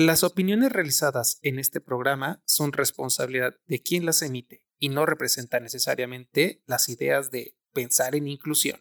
[0.00, 5.64] Las opiniones realizadas en este programa son responsabilidad de quien las emite y no representan
[5.64, 8.78] necesariamente las ideas de pensar en inclusión.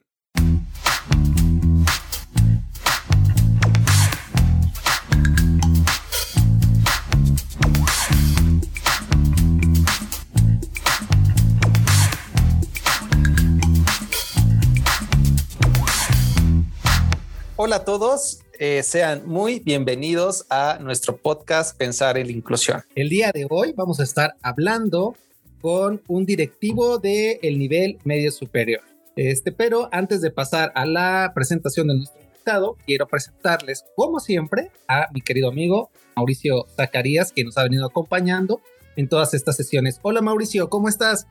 [17.56, 22.82] Hola a todos, eh, sean muy bienvenidos a nuestro podcast Pensar en la Inclusión.
[22.96, 25.16] El día de hoy vamos a estar hablando
[25.62, 28.82] con un directivo del el nivel medio superior.
[29.16, 34.72] Este, pero antes de pasar a la presentación de nuestro invitado, quiero presentarles, como siempre,
[34.88, 38.62] a mi querido amigo Mauricio Zacarías, que nos ha venido acompañando
[38.96, 40.00] en todas estas sesiones.
[40.02, 41.28] Hola Mauricio, ¿cómo estás?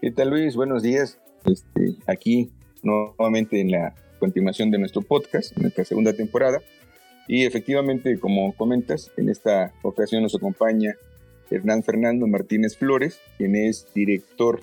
[0.00, 0.54] ¿Qué tal Luis?
[0.56, 1.18] Buenos días.
[1.44, 2.52] Este, aquí
[2.82, 6.60] nuevamente en la continuación de nuestro podcast, nuestra segunda temporada.
[7.26, 10.96] Y efectivamente, como comentas, en esta ocasión nos acompaña
[11.50, 14.60] Hernán Fernando Martínez Flores, quien es director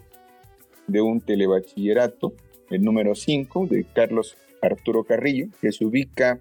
[0.88, 2.34] de un telebachillerato,
[2.70, 6.40] el número 5 de Carlos Arturo Carrillo, que se ubica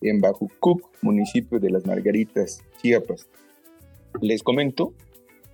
[0.00, 3.28] en Bajucuc, municipio de Las Margaritas, Chiapas.
[4.20, 4.92] Les comento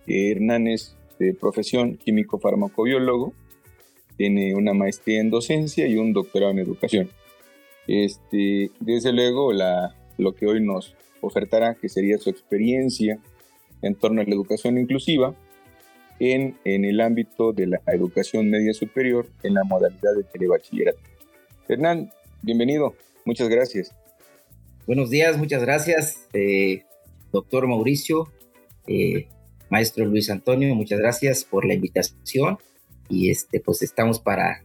[0.07, 3.33] que Hernán es de profesión químico farmacobiólogo,
[4.23, 7.11] tiene una maestría en docencia y un doctorado en educación.
[7.89, 13.19] Este, desde luego, la, lo que hoy nos ofertará, que sería su experiencia
[13.83, 15.35] en torno a la educación inclusiva
[16.21, 21.01] en, en el ámbito de la educación media superior en la modalidad de telebachillerato.
[21.69, 23.93] Hernán, bienvenido, muchas gracias.
[24.87, 26.85] Buenos días, muchas gracias, eh,
[27.33, 28.29] doctor Mauricio,
[28.87, 29.27] eh,
[29.69, 32.59] maestro Luis Antonio, muchas gracias por la invitación
[33.13, 34.65] y este, pues estamos para,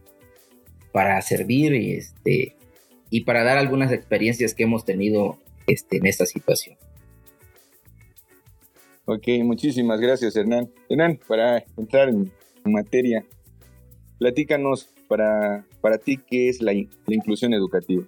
[0.92, 2.56] para servir y, este,
[3.10, 6.76] y para dar algunas experiencias que hemos tenido este, en esta situación.
[9.04, 10.70] Ok, muchísimas gracias Hernán.
[10.88, 12.32] Hernán, para entrar en
[12.64, 13.24] materia,
[14.18, 18.04] platícanos para, para ti qué es la, la inclusión educativa.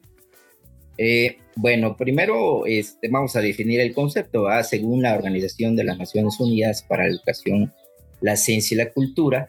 [0.99, 4.45] Eh, bueno, primero este, vamos a definir el concepto.
[4.63, 7.73] Según la Organización de las Naciones Unidas para la Educación,
[8.21, 9.49] la Ciencia y la Cultura,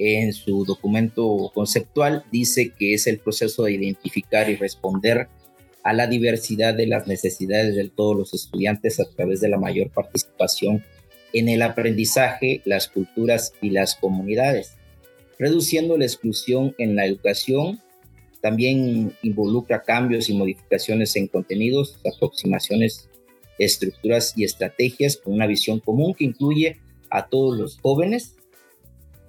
[0.00, 5.28] en su documento conceptual dice que es el proceso de identificar y responder
[5.82, 9.90] a la diversidad de las necesidades de todos los estudiantes a través de la mayor
[9.90, 10.84] participación
[11.32, 14.72] en el aprendizaje, las culturas y las comunidades,
[15.38, 17.80] reduciendo la exclusión en la educación.
[18.40, 23.08] También involucra cambios y modificaciones en contenidos, aproximaciones,
[23.58, 26.78] estructuras y estrategias con una visión común que incluye
[27.10, 28.34] a todos los jóvenes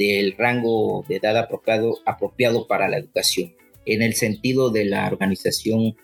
[0.02, 3.54] del rango de edad apropiado, apropiado para la educación,
[3.86, 5.96] en el sentido de la Organización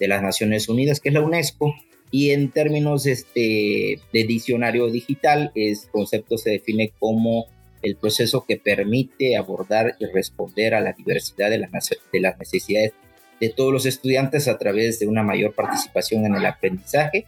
[0.00, 1.72] de las Naciones Unidas, que es la UNESCO,
[2.10, 7.46] y en términos este, de diccionario digital, el concepto se define como
[7.82, 11.70] el proceso que permite abordar y responder a la diversidad de las,
[12.12, 12.92] de las necesidades
[13.40, 17.26] de todos los estudiantes a través de una mayor participación en el aprendizaje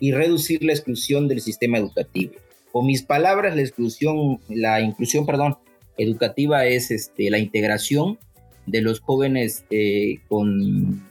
[0.00, 2.34] y reducir la exclusión del sistema educativo.
[2.72, 5.56] Con mis palabras, la exclusión, la inclusión, perdón,
[5.96, 8.18] educativa es este, la integración
[8.66, 11.08] de los jóvenes eh, con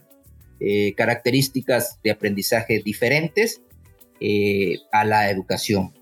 [0.60, 3.62] eh, características de aprendizaje diferentes
[4.20, 5.94] eh, a la educación,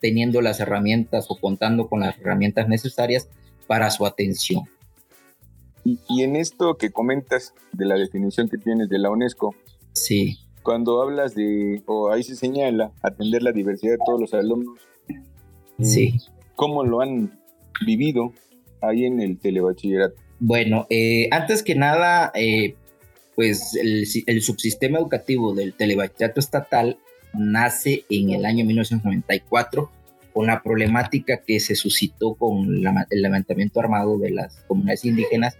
[0.00, 3.28] teniendo las herramientas o contando con las herramientas necesarias
[3.66, 4.64] para su atención.
[5.84, 9.54] Y, y, en esto que comentas de la definición que tienes de la UNESCO,
[9.92, 14.78] sí cuando hablas de, o ahí se señala, atender la diversidad de todos los alumnos.
[15.80, 16.20] Sí.
[16.56, 17.40] ¿Cómo lo han
[17.86, 18.34] vivido
[18.82, 20.16] ahí en el telebachillerato?
[20.38, 22.74] Bueno, eh, antes que nada, eh,
[23.34, 26.98] pues el, el, subsistema educativo del telebachillerato estatal
[27.32, 29.90] nace en el año 1994
[30.34, 35.56] con la problemática que se suscitó con la, el levantamiento armado de las comunidades indígenas,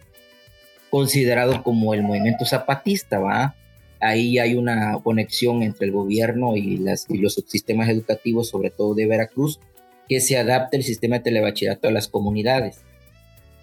[0.91, 3.55] considerado como el movimiento zapatista, ¿va?
[4.01, 9.61] Ahí hay una conexión entre el gobierno y, los subsistemas educativos, sobre todo de Veracruz,
[10.09, 12.83] que se adapte el sistema de telebachillerato a las comunidades.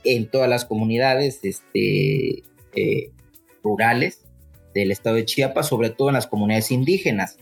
[0.04, 2.44] En todas las comunidades este,
[2.75, 3.12] eh,
[3.63, 4.21] rurales
[4.74, 7.38] del estado de Chiapas, sobre todo en las comunidades indígenas.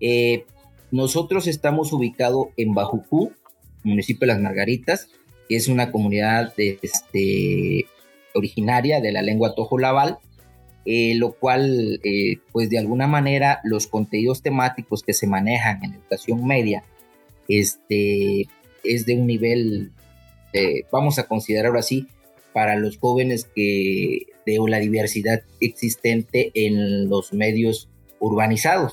[0.00, 0.44] Eh,
[0.90, 3.32] nosotros estamos ubicados en Bajucú,
[3.84, 5.08] municipio de Las Margaritas,
[5.48, 7.86] que es una comunidad este,
[8.34, 10.18] originaria de la lengua tojolabal,
[10.84, 15.94] eh, lo cual, eh, pues de alguna manera, los contenidos temáticos que se manejan en
[15.94, 16.84] educación media
[17.48, 18.48] este,
[18.84, 19.92] es de un nivel,
[20.52, 22.06] eh, vamos a considerarlo así,
[22.52, 27.88] para los jóvenes que de la diversidad existente en los medios
[28.18, 28.92] urbanizados.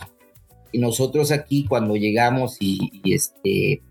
[0.72, 3.82] y nosotros aquí cuando llegamos y, este,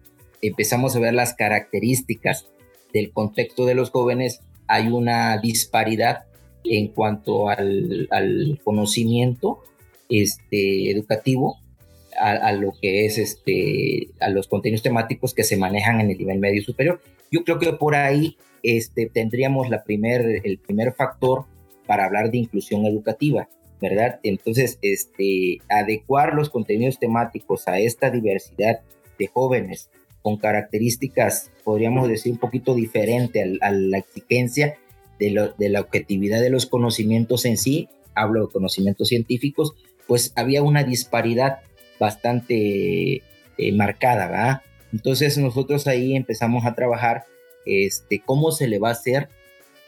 [0.42, 2.46] empezamos a ver las características
[2.92, 6.25] del contexto de los jóvenes, hay una disparidad
[6.70, 9.60] en cuanto al, conocimiento
[10.08, 11.58] este, educativo,
[12.18, 16.38] a, lo que es este, a los contenidos temáticos que se manejan en el nivel
[16.38, 17.00] medio superior.
[17.30, 21.44] Yo creo que por ahí este, tendríamos la primer, el primer factor
[21.86, 23.48] para hablar de inclusión educativa,
[23.80, 24.18] ¿verdad?
[24.22, 28.80] Entonces, este, adecuar los contenidos temáticos a esta diversidad
[29.18, 29.90] de jóvenes
[30.22, 34.76] con características, podríamos decir, un poquito diferente a, la exigencia
[35.18, 35.30] de,
[35.68, 39.74] la objetividad de los conocimientos en sí, hablo de conocimientos científicos,
[40.06, 41.60] pues había una disparidad
[41.98, 43.22] bastante
[43.58, 44.62] eh, marcada, ¿verdad?
[44.92, 47.24] Entonces nosotros ahí empezamos a trabajar
[47.64, 49.28] este, cómo se le va a hacer,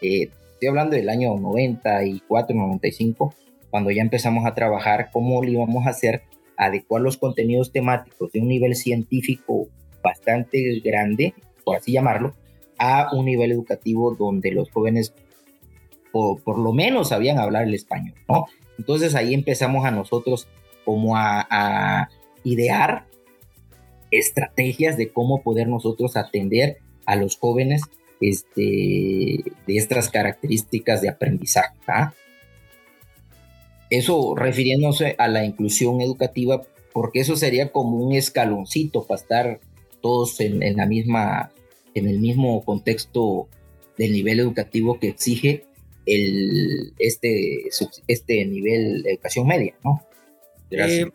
[0.02, 3.34] eh, estoy hablando del año 94, 95,
[3.70, 6.22] cuando ya empezamos a trabajar cómo le íbamos a hacer
[6.56, 9.68] adecuar los contenidos temáticos de un nivel científico
[10.02, 11.34] bastante grande,
[11.64, 12.34] por así llamarlo,
[12.78, 15.12] a un nivel educativo donde los jóvenes
[16.12, 18.46] por, por lo menos sabían hablar el español, ¿no?
[18.78, 20.48] Entonces ahí empezamos a nosotros
[20.84, 22.08] como a, a
[22.44, 23.04] idear
[24.10, 27.82] estrategias de cómo poder nosotros atender a los jóvenes
[28.20, 31.76] este, de estas características de aprendizaje.
[31.86, 32.12] ¿ah?
[33.90, 39.60] Eso refiriéndose a la inclusión educativa, porque eso sería como un escaloncito para estar
[40.00, 41.50] todos en, la misma,
[41.98, 43.48] en el mismo contexto
[43.96, 45.64] del nivel educativo que exige
[46.06, 47.68] el, este,
[48.06, 50.02] este nivel de educación media, ¿no?
[50.70, 51.08] Gracias.
[51.08, 51.12] Eh,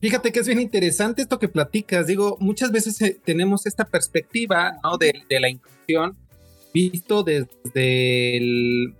[0.00, 2.06] fíjate que es bien interesante esto que platicas.
[2.06, 4.98] Digo, muchas veces eh, tenemos esta perspectiva, ¿no?
[4.98, 6.16] De, de la inclusión
[6.72, 8.94] visto desde el,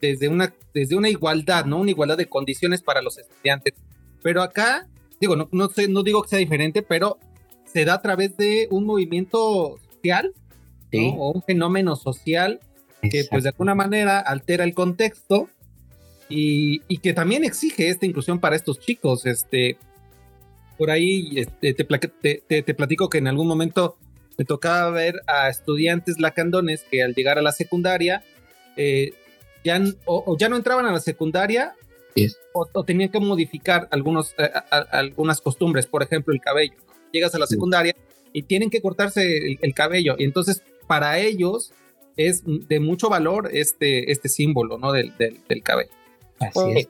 [0.00, 1.78] desde una, desde una igualdad, ¿no?
[1.78, 3.74] Una igualdad de condiciones para los estudiantes.
[4.22, 4.88] Pero acá,
[5.20, 7.18] digo, no, no, sé, no digo que sea diferente, pero
[7.64, 10.32] se da a través de un movimiento social,
[10.92, 12.60] O un fenómeno social
[13.02, 15.48] que pues de alguna manera altera el contexto
[16.28, 19.26] y, y, que también exige esta inclusión para estos chicos.
[19.26, 19.76] Este,
[20.78, 23.96] por ahí este, te, te, te, platico que en algún momento
[24.38, 28.22] me tocaba ver a estudiantes lacandones que al llegar a la secundaria
[28.76, 29.12] eh,
[29.64, 31.74] ya, o, ya no entraban a la secundaria
[32.52, 34.50] o, tenían que modificar algunos, eh,
[34.90, 36.74] algunas costumbres, por ejemplo, el cabello.
[37.12, 37.94] Llegas a la secundaria
[38.32, 40.16] y tienen que cortarse el, cabello.
[40.18, 40.62] Y entonces,
[40.92, 41.72] para ellos
[42.18, 44.92] es de mucho valor este, este símbolo ¿no?
[44.92, 45.90] del, del, cabello.
[46.38, 46.86] Así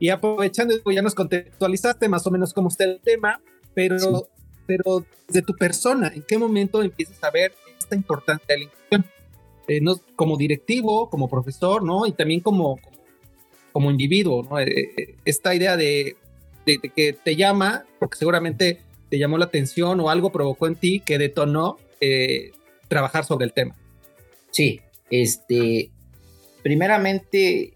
[0.00, 3.40] Y aprovechando, ya nos contextualizaste más o menos cómo está el tema,
[3.72, 4.26] pero,
[4.66, 9.04] pero de tu persona, ¿en qué momento empiezas a ver esta importancia de la inclusión?
[9.68, 12.06] Eh, no, como directivo, como profesor, ¿no?
[12.08, 12.80] Y también como,
[13.70, 14.58] como, individuo, ¿no?
[14.58, 16.16] Eh, eh, esta idea de,
[16.66, 18.80] que te llama, porque seguramente
[19.10, 21.78] te llamó la atención o algo provocó en ti que detonó
[22.94, 23.76] trabajar sobre el tema.
[24.52, 24.80] Sí,
[25.10, 25.90] este,
[26.62, 27.74] primeramente,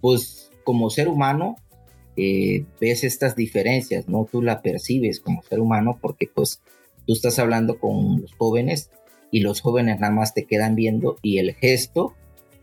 [0.00, 1.56] pues como ser humano,
[2.16, 4.26] ves estas diferencias, ¿no?
[4.30, 6.60] Tú la percibes como ser humano porque pues
[7.06, 8.90] tú estás hablando con los jóvenes
[9.30, 12.14] y los jóvenes nada más te quedan viendo y el gesto,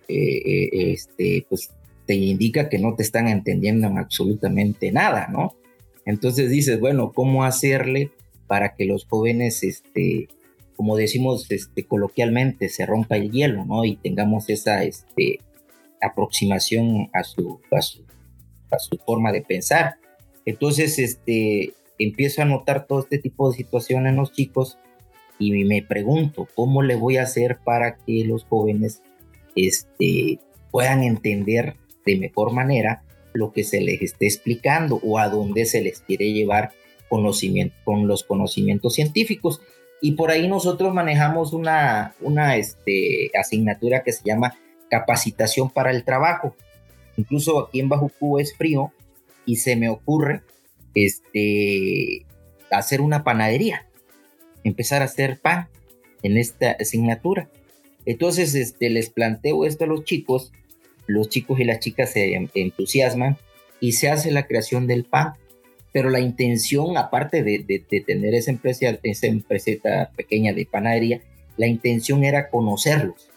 [0.07, 1.71] eh, eh, este, pues
[2.05, 5.55] te indica que no te están entendiendo en absolutamente nada, ¿no?
[6.05, 8.11] Entonces dices, bueno, ¿cómo hacerle
[8.47, 10.27] para que los jóvenes, este,
[10.75, 13.85] como decimos este, coloquialmente, se rompa el hielo, ¿no?
[13.85, 15.39] Y tengamos esa este,
[16.01, 18.03] aproximación a su, a su,
[18.71, 19.95] a su forma de pensar.
[20.45, 24.77] Entonces, este, empiezo a notar todo este tipo de situaciones en los chicos
[25.39, 29.01] y me pregunto cómo le voy a hacer para que los jóvenes
[29.55, 30.39] este,
[30.71, 33.03] puedan entender de mejor manera
[33.33, 36.71] lo que se les esté explicando o a dónde se les quiere llevar
[37.09, 39.61] con los conocimientos científicos.
[40.01, 44.57] Y por ahí nosotros manejamos una, una este, asignatura que se llama
[44.89, 46.55] capacitación para el trabajo.
[47.17, 48.91] Incluso aquí en Bajucú es frío
[49.45, 50.41] y se me ocurre
[50.93, 52.25] este,
[52.69, 53.85] hacer una panadería
[54.65, 55.69] empezar a hacer pan
[56.23, 57.49] en esta asignatura.
[58.05, 60.51] Entonces este, les planteo esto a los chicos,
[61.07, 63.37] los chicos y las chicas se entusiasman
[63.79, 65.35] y se hace la creación del pan.
[65.95, 71.21] Pero la intención, aparte de, tener esa empresa, esa empresa pequeña de panadería,
[71.55, 73.29] la intención era conocerlos.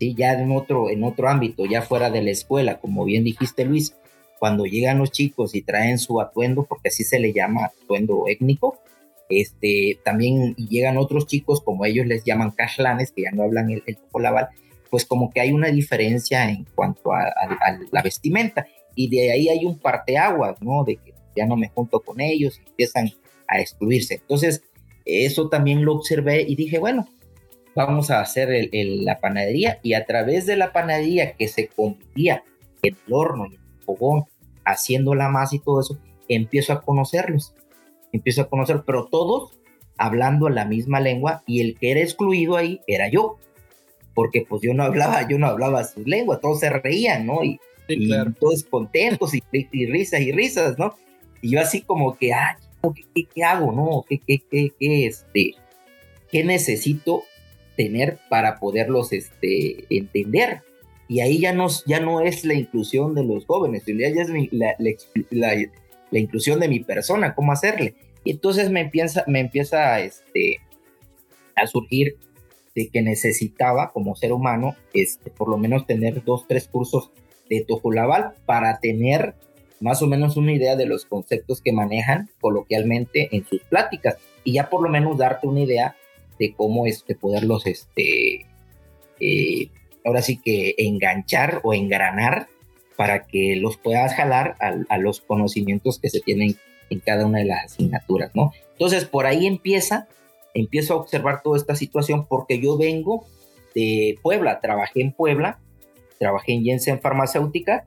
[0.00, 0.14] ¿sí?
[0.16, 3.94] Ya en otro, en otro ámbito, ya fuera de la escuela, como bien dijiste Luis,
[4.38, 8.78] cuando llegan los chicos y traen su atuendo, porque así se le llama atuendo étnico,
[9.28, 13.82] este, también llegan otros chicos, como ellos les llaman cashlanes, que ya no hablan el,
[13.86, 13.98] el
[14.88, 17.26] pues como que hay una diferencia en cuanto a,
[17.90, 18.66] la vestimenta.
[18.94, 20.84] Y de ahí hay un parteaguas, ¿no?
[20.84, 23.10] De que ya no me junto con ellos, y empiezan
[23.48, 24.14] a excluirse.
[24.14, 24.62] Entonces,
[25.04, 27.08] eso también lo observé y dije, bueno,
[27.74, 32.44] vamos a hacer la panadería y a través de la panadería que se convertía
[32.82, 34.24] en el horno y en el fogón,
[34.64, 35.98] haciendo la masa y todo eso,
[36.28, 37.54] empiezo a conocerlos,
[38.12, 39.58] empiezo a conocer, pero todos
[39.96, 43.38] hablando la misma lengua y el que era excluido ahí era yo,
[44.14, 47.42] porque pues yo no hablaba, yo no hablaba su lengua, todos se reían, ¿no?
[47.44, 47.58] Y,
[48.38, 49.42] todos contentos y,
[49.86, 50.94] risas y risas, ¿no?
[51.42, 52.56] Y yo así como que, ah,
[53.34, 54.04] ¿qué, hago, no?
[54.08, 55.54] ¿Qué, qué, qué, qué, este,
[56.32, 57.24] necesito
[57.76, 60.62] tener para poderlos este, entender?
[61.08, 64.74] Y ahí ya no, ya no es la inclusión de los jóvenes, ya es la,
[64.78, 65.54] la,
[66.10, 67.94] la, inclusión de mi persona, cómo hacerle.
[68.24, 70.60] Y entonces me empieza, me empieza este,
[71.56, 72.16] a surgir
[72.74, 77.10] de que necesitaba como ser humano, este, por lo menos tener dos, tres cursos
[77.50, 79.34] de Tojolabal para tener
[79.82, 84.54] más o menos una idea de los conceptos que manejan coloquialmente en sus pláticas y
[84.54, 85.96] ya por lo menos darte una idea
[86.38, 88.46] de cómo este, poderlos, este,
[89.20, 89.68] eh,
[90.04, 92.48] ahora sí que enganchar o engranar
[92.96, 96.56] para que los puedas jalar a, los conocimientos que se tienen
[96.90, 98.52] en cada una de las asignaturas, ¿no?
[98.72, 100.08] Entonces por ahí empieza,
[100.54, 103.24] empiezo a observar toda esta situación porque yo vengo
[103.74, 105.58] de Puebla, trabajé en Puebla,
[106.18, 107.86] trabajé en Jensen Farmacéutica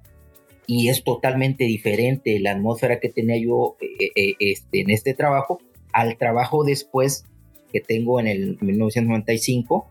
[0.67, 5.59] y es totalmente diferente la atmósfera que tenía yo eh, eh, este, en este trabajo
[5.93, 7.25] al trabajo después
[7.71, 9.87] que tengo en el 1995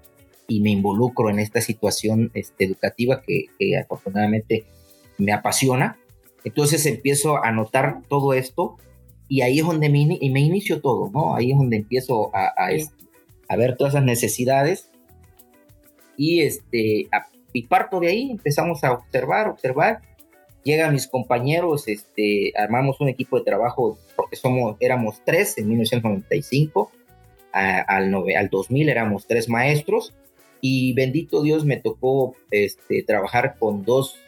[0.48, 3.46] y me involucro en esta situación este, educativa que,
[3.78, 4.64] afortunadamente
[5.16, 5.98] me apasiona.
[6.44, 8.76] Entonces empiezo a notar todo esto
[9.28, 11.34] y ahí es donde me, me inicio todo, ¿no?
[11.34, 12.52] Ahí es donde empiezo a,
[13.48, 14.90] a, ver todas esas necesidades
[16.18, 17.08] y, este,
[17.54, 20.02] y parto de ahí, empezamos a observar, observar
[20.64, 26.90] llegan mis compañeros, este, armamos un equipo de trabajo porque somos, éramos tres en 1995,
[27.52, 30.12] al, al 2000 éramos tres maestros
[30.66, 34.18] y bendito Dios me tocó este, trabajar con dos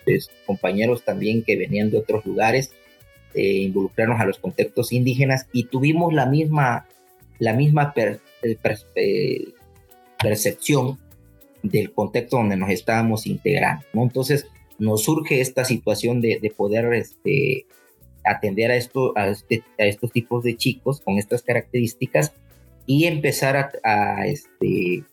[0.45, 2.73] compañeros también que venían de otros lugares,
[3.35, 6.87] eh, involucrarnos a los contextos indígenas y tuvimos la misma,
[7.39, 8.19] la misma eh,
[8.97, 9.45] eh,
[10.23, 10.99] percepción
[11.63, 13.87] del contexto donde nos estábamos integrando.
[13.95, 14.03] ¿no?
[14.03, 14.47] Entonces,
[14.79, 17.67] nos surge esta situación de, poder este,
[18.25, 22.33] atender a, esto, este, a, estos tipos de chicos con estas características
[22.87, 25.05] y empezar a, este,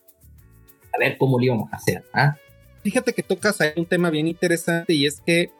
[0.93, 2.03] a ver cómo lo íbamos a hacer.
[2.13, 2.35] ¿ah?
[2.83, 5.51] Fíjate que tocas ahí un tema bien interesante y es que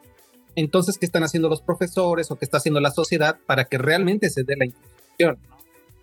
[0.56, 4.30] entonces, ¿qué están haciendo los profesores o qué está haciendo la sociedad para que realmente
[4.30, 5.38] se dé la inclusión?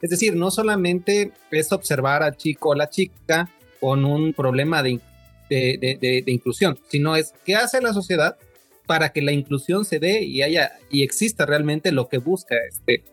[0.01, 4.91] Es decir, no solamente es observar al chico o la chica con un problema de
[5.55, 8.37] de, inclusión, sino es qué hace la sociedad
[8.85, 13.03] para que la inclusión se dé y haya y exista realmente lo que busca este,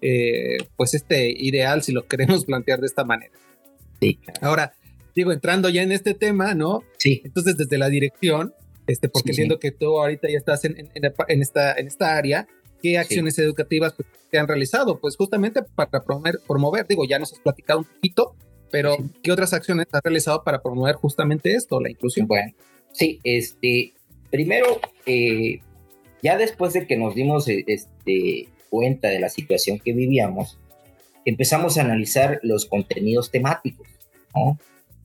[0.00, 3.32] eh, pues este ideal, si lo queremos plantear de esta manera.
[4.00, 4.18] Sí.
[4.40, 4.72] Ahora,
[5.14, 6.82] digo, entrando ya en este tema, ¿no?
[6.98, 7.20] Sí.
[7.24, 8.54] Entonces, desde la dirección,
[8.86, 12.48] este, porque siento que tú ahorita ya estás en, en, esta, en esta área,
[12.82, 14.98] ¿qué acciones educativas pues, te han realizado?
[14.98, 18.34] Pues justamente para promover, promover, digo, ya nos has platicado un poquito,
[18.70, 22.26] pero, ¿qué otras acciones has realizado para promover justamente esto, la inclusión?
[22.26, 22.52] Bueno,
[22.92, 23.92] sí, este,
[24.30, 25.60] primero, eh,
[26.22, 30.58] ya después de que nos dimos eh, este, cuenta de la situación que vivíamos,
[31.24, 33.88] empezamos a analizar los contenidos temáticos,
[34.34, 34.58] ¿no?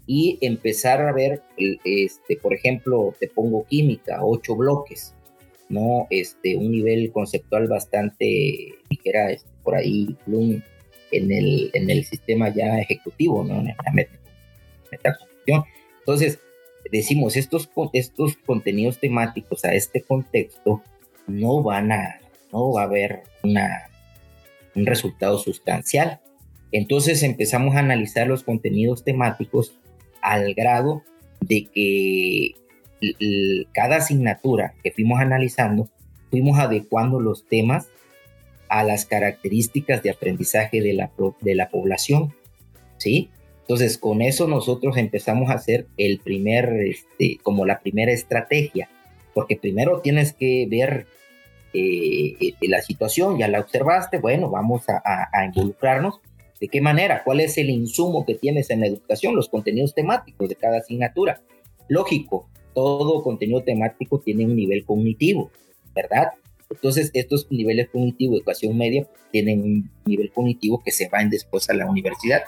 [0.08, 5.16] Y empezar a ver, este, por ejemplo, te pongo química, ocho bloques,
[5.68, 6.06] ¿no?
[6.12, 10.62] Este, un nivel conceptual bastante, dijera, este, por ahí, Bloom
[11.18, 13.60] en el, en el sistema ya ejecutivo, ¿no?
[13.60, 14.18] En la meta,
[16.00, 16.40] Entonces,
[16.92, 20.82] decimos, estos, estos contenidos temáticos a este contexto
[21.28, 22.20] no van a,
[22.52, 23.90] no va a haber una,
[24.76, 26.20] un resultado sustancial.
[26.72, 29.74] Entonces empezamos a analizar los contenidos temáticos
[30.22, 31.04] al grado
[31.40, 32.56] de que
[33.74, 35.90] cada asignatura que fuimos analizando,
[36.30, 37.88] fuimos adecuando los temas
[38.70, 42.34] a las características de aprendizaje de la, de la población,
[42.98, 43.30] ¿sí?
[43.62, 48.90] Entonces, con eso nosotros empezamos a hacer el primer, este, como la primera estrategia,
[49.34, 51.08] porque primero tienes que ver
[51.74, 56.22] eh, eh, la situación, ya la observaste, bueno, vamos a, a, involucrarnos.
[56.62, 57.24] ¿De qué manera?
[57.24, 59.36] ¿Cuál es el insumo que tienes en la educación?
[59.36, 61.42] Los contenidos temáticos de cada asignatura.
[61.90, 65.52] Lógico, todo contenido temático tiene un nivel cognitivo,
[65.94, 66.34] ¿verdad?
[66.70, 71.74] Entonces, estos niveles cognitivos educación media tienen un nivel cognitivo que se van después a
[71.74, 72.44] la universidad.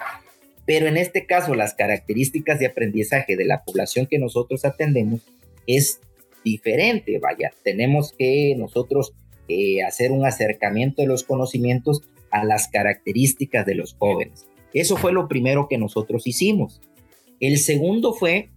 [0.65, 5.21] Pero en este caso, las características de aprendizaje de la población que nosotros atendemos
[5.65, 5.99] es
[6.43, 7.19] diferente.
[7.19, 9.13] Vaya, tenemos que nosotros
[9.47, 14.45] eh, hacer un acercamiento de los conocimientos a las características de los jóvenes.
[14.73, 16.81] Eso fue lo primero que nosotros hicimos.
[17.39, 18.49] El segundo fue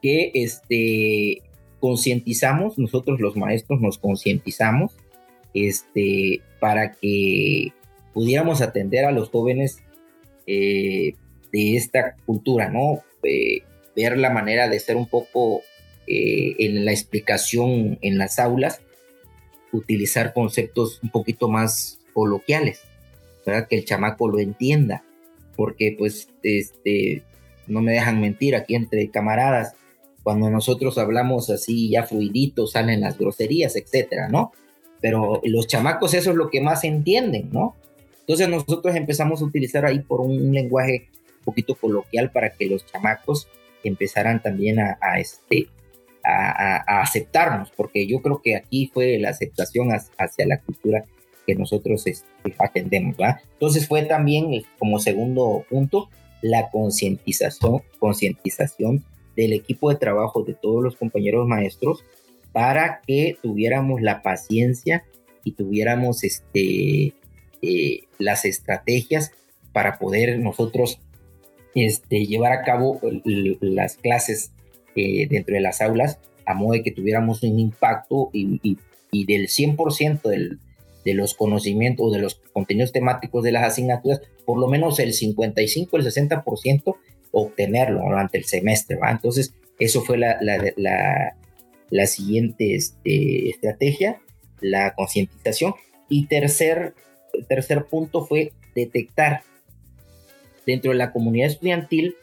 [0.00, 1.42] que este,
[1.80, 4.96] concientizamos, nosotros los maestros nos concientizamos
[5.54, 7.72] este, para que
[8.12, 9.78] pudiéramos atender a los jóvenes
[10.46, 11.14] eh,
[11.52, 13.02] de esta cultura, ¿no?
[13.22, 13.62] Eh,
[13.94, 15.62] ver la manera de ser un poco
[16.06, 18.80] eh, en la explicación en las aulas,
[19.72, 22.82] utilizar conceptos un poquito más coloquiales,
[23.44, 25.04] para que el chamaco lo entienda,
[25.56, 27.22] porque pues este,
[27.66, 29.74] no me dejan mentir aquí entre camaradas,
[30.28, 34.52] cuando nosotros hablamos así ya fluidito, salen las groserías, etcétera, ¿no?
[35.00, 37.76] Pero los chamacos eso es lo que más entienden, ¿no?
[38.20, 41.08] Entonces nosotros empezamos a utilizar ahí por un, lenguaje
[41.38, 43.48] un poquito coloquial para que los chamacos
[43.82, 45.68] empezaran también a, este,
[46.22, 51.06] a, aceptarnos, porque yo creo que aquí fue la aceptación hacia la cultura
[51.46, 53.40] que nosotros este, atendemos, ¿verdad?
[53.54, 56.10] Entonces fue también como segundo punto
[56.42, 59.02] la concientización, concientización
[59.38, 62.04] del equipo de trabajo de todos los compañeros maestros
[62.50, 65.04] para que tuviéramos la paciencia
[65.44, 67.14] y tuviéramos este,
[67.62, 69.30] eh, las estrategias
[69.72, 70.98] para poder nosotros
[71.76, 73.00] este, llevar a cabo
[73.60, 74.50] las clases
[74.96, 78.58] eh, dentro de las aulas a modo de que tuviéramos un impacto y,
[79.12, 80.58] y, del 100% del,
[81.04, 85.12] de los conocimientos o de los contenidos temáticos de las asignaturas, por lo menos el
[85.12, 86.96] 55, el 60%
[87.32, 89.10] obtenerlo durante el semestre, ¿va?
[89.10, 91.34] Entonces, eso fue la, la,
[91.90, 94.20] la, siguiente este, estrategia,
[94.60, 95.74] la concientización.
[96.08, 96.94] Y tercer,
[97.48, 99.42] tercer punto fue detectar
[100.66, 102.16] dentro de la comunidad estudiantil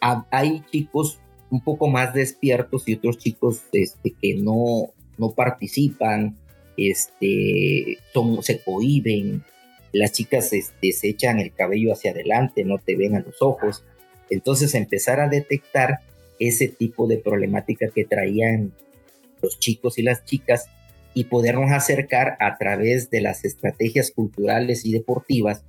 [0.00, 1.18] hay chicos
[1.50, 6.36] un poco más despiertos y otros chicos este, que no, no participan,
[6.76, 9.42] este, son, se cohiben,
[9.92, 13.82] las chicas este, se echan el cabello hacia adelante, no te ven a los ojos.
[14.30, 16.00] Entonces empezar a detectar
[16.38, 18.72] ese tipo de problemática que traían
[19.42, 20.66] los chicos y las chicas
[21.14, 25.64] y podernos acercar a través de las estrategias culturales y deportivas,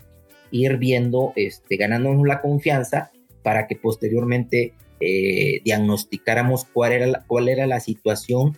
[0.52, 8.58] ir viendo, este, ganándonos la confianza para que posteriormente eh, diagnosticáramos cuál era, la, situación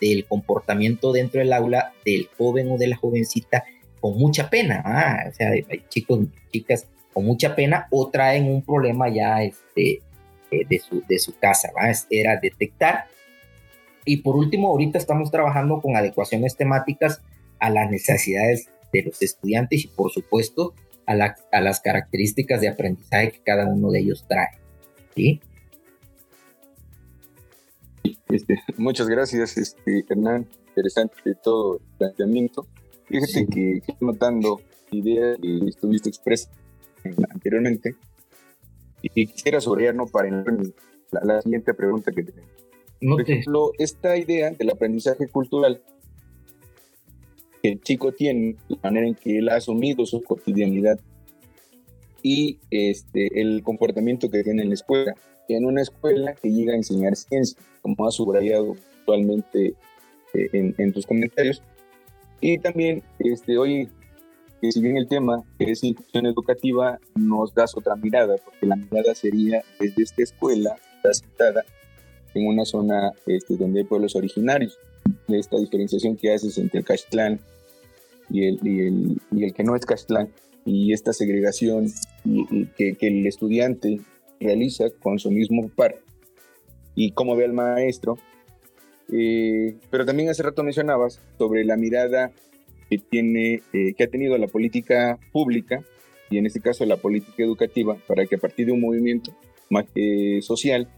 [0.00, 3.64] del comportamiento dentro del aula del joven o de la jovencita
[4.00, 4.82] con mucha pena.
[4.84, 10.02] Ah, o sea, hay chicos, chicas con mucha pena o traen un problema ya este,
[10.50, 11.70] eh, de, su, de su casa.
[12.10, 13.06] Era detectar.
[14.04, 17.22] Y por último, ahorita estamos trabajando con adecuaciones temáticas
[17.58, 20.74] a las necesidades de los estudiantes y por supuesto
[21.06, 21.12] a,
[21.52, 24.58] a las características de aprendizaje que cada uno de ellos trae.
[25.14, 25.40] ¿sí?
[28.28, 30.46] Este, muchas gracias, este, Hernán.
[30.68, 32.66] Interesante todo el planteamiento.
[33.06, 36.61] Fíjate que estoy notando ideas que estuviste expresando
[37.30, 37.96] anteriormente
[39.02, 39.58] y quisiera
[39.92, 42.50] no para la, la, siguiente pregunta que tenemos.
[43.00, 45.82] Por ejemplo, esta idea del aprendizaje cultural
[47.62, 51.00] que el chico tiene, la manera en que él ha asumido su cotidianidad
[52.22, 55.14] y este, el comportamiento que tiene en la escuela.
[55.48, 59.74] En una escuela que llega a enseñar ciencia, como ha subrayado actualmente
[60.34, 61.62] eh, en, en, tus comentarios.
[62.40, 63.88] Y también este, hoy
[64.62, 69.12] que si bien el tema es inclusión educativa, nos das otra mirada, porque la mirada
[69.12, 71.64] sería desde esta escuela, está sentada
[72.32, 74.78] en una zona este, donde hay pueblos originarios,
[75.26, 77.40] de esta diferenciación que haces entre el Caxtlán
[78.30, 80.28] y el, y el, y el que no es Caxtlán,
[80.64, 81.88] y esta segregación
[82.24, 84.00] y, que, que, el estudiante
[84.38, 85.96] realiza con su mismo par,
[86.94, 88.16] y cómo ve al maestro.
[89.12, 92.30] Eh, pero también hace rato mencionabas sobre la mirada
[92.92, 95.82] que, tiene, eh, que ha tenido la política pública
[96.28, 99.32] y en este caso la política educativa para que a partir de un movimiento
[99.94, 100.88] eh, social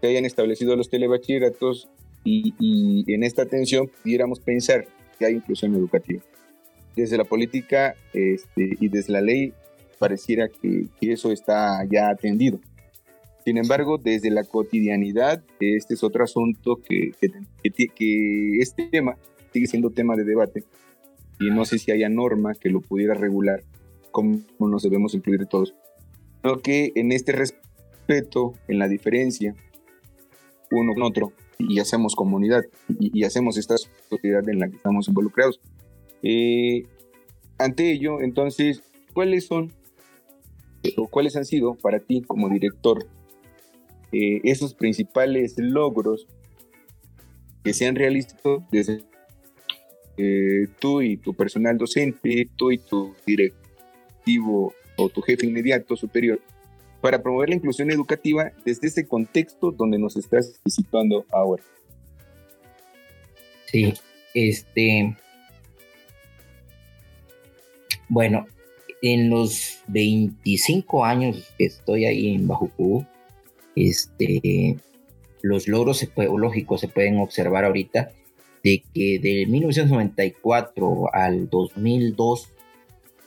[0.00, 1.90] se hayan establecido los telebachilleratos
[2.24, 4.86] y, y, en esta atención pudiéramos pensar
[5.18, 6.22] que hay inclusión educativa.
[6.96, 9.52] Desde la política este, y desde la ley
[9.98, 12.58] pareciera que, que, eso está ya atendido.
[13.44, 19.18] Sin embargo, desde la cotidianidad, este es otro asunto que, que, que este tema
[19.52, 20.64] sigue siendo tema de debate
[21.40, 23.62] y no sé si haya norma que lo pudiera regular,
[24.10, 25.74] cómo nos debemos incluir todos.
[26.42, 29.54] Creo que en este respeto, en la diferencia,
[30.70, 33.76] uno con otro, y hacemos comunidad, y, hacemos esta
[34.08, 35.60] sociedad en la que estamos involucrados.
[36.22, 36.86] Eh,
[37.58, 39.72] ante ello, entonces, ¿cuáles son
[40.96, 43.06] o cuáles han sido para ti como director
[44.12, 46.28] eh, esos principales logros
[47.64, 49.04] que se han realizado desde
[50.18, 56.40] eh, tú y tu personal docente, tú y tu directivo o tu jefe inmediato superior
[57.00, 61.62] para promover la inclusión educativa desde ese contexto donde nos estás visitando ahora?
[63.66, 63.94] Sí,
[64.34, 65.16] este,
[68.08, 68.46] bueno,
[69.02, 73.06] en los 25 años que estoy ahí en Bajucú,
[73.76, 74.76] este,
[75.42, 78.10] los logros lógicos se pueden observar ahorita
[78.68, 82.52] de que de 1994 al 2002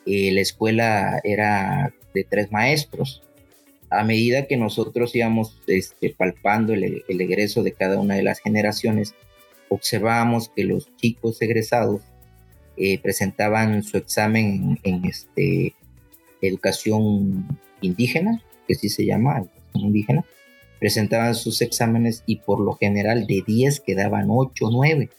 [0.06, 3.24] eh, la escuela era de tres maestros.
[3.90, 9.16] A medida que nosotros íbamos este, palpando el, egreso de cada una de las generaciones,
[9.70, 12.02] observábamos que los chicos egresados
[12.78, 15.74] eh, presentaban su examen en, este,
[16.42, 20.26] educación indígena, que sí se llama, educación indígena,
[20.80, 25.10] presentaban sus exámenes y por lo general de 10 quedaban 8 o 9.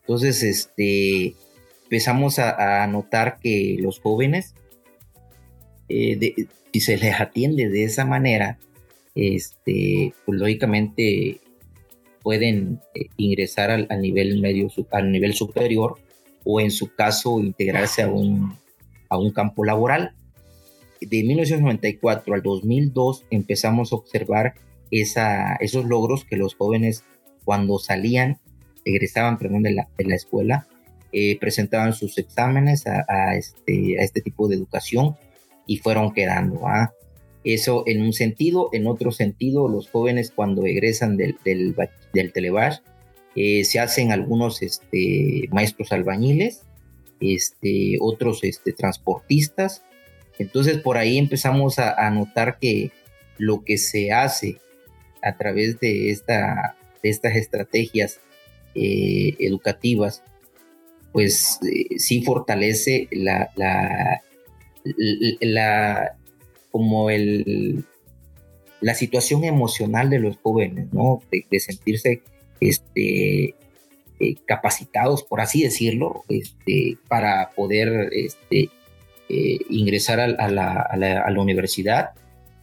[0.00, 1.34] Entonces, este,
[1.84, 4.54] empezamos a, notar que los jóvenes,
[5.88, 8.58] eh, si se les atiende de esa manera,
[9.14, 11.40] este, pues lógicamente
[12.22, 15.96] pueden eh, ingresar al, nivel medio, al nivel superior
[16.44, 18.56] o en su caso integrarse a un,
[19.08, 20.14] a un campo laboral.
[21.00, 24.54] De 1994 al 2002 empezamos a observar
[24.90, 27.04] esa, esos logros que los jóvenes
[27.44, 28.38] cuando salían,
[28.90, 30.66] egresaban perdón, de, la, de la escuela,
[31.12, 35.16] eh, presentaban sus exámenes a, este, a este tipo de educación
[35.66, 36.68] y fueron quedando.
[36.68, 36.92] ¿ah?
[37.42, 41.74] Eso en un sentido, en otro sentido, los jóvenes cuando egresan del, del,
[42.12, 42.32] del
[43.34, 46.62] eh, se hacen algunos este, maestros albañiles,
[47.20, 49.82] este, otros este, transportistas.
[50.38, 52.92] Entonces por ahí empezamos a, notar que
[53.36, 54.58] lo que se hace
[55.22, 58.20] a través de, esta, de estas estrategias
[58.74, 60.22] eh, educativas,
[61.12, 64.22] pues eh, sí fortalece la, la,
[65.40, 66.16] la,
[66.70, 67.84] como el,
[68.80, 71.22] la situación emocional de los jóvenes, ¿no?
[71.30, 72.22] de sentirse
[72.60, 73.54] este,
[74.20, 78.70] eh, capacitados, por así decirlo, este, para poder este,
[79.68, 82.10] ingresar a, la, universidad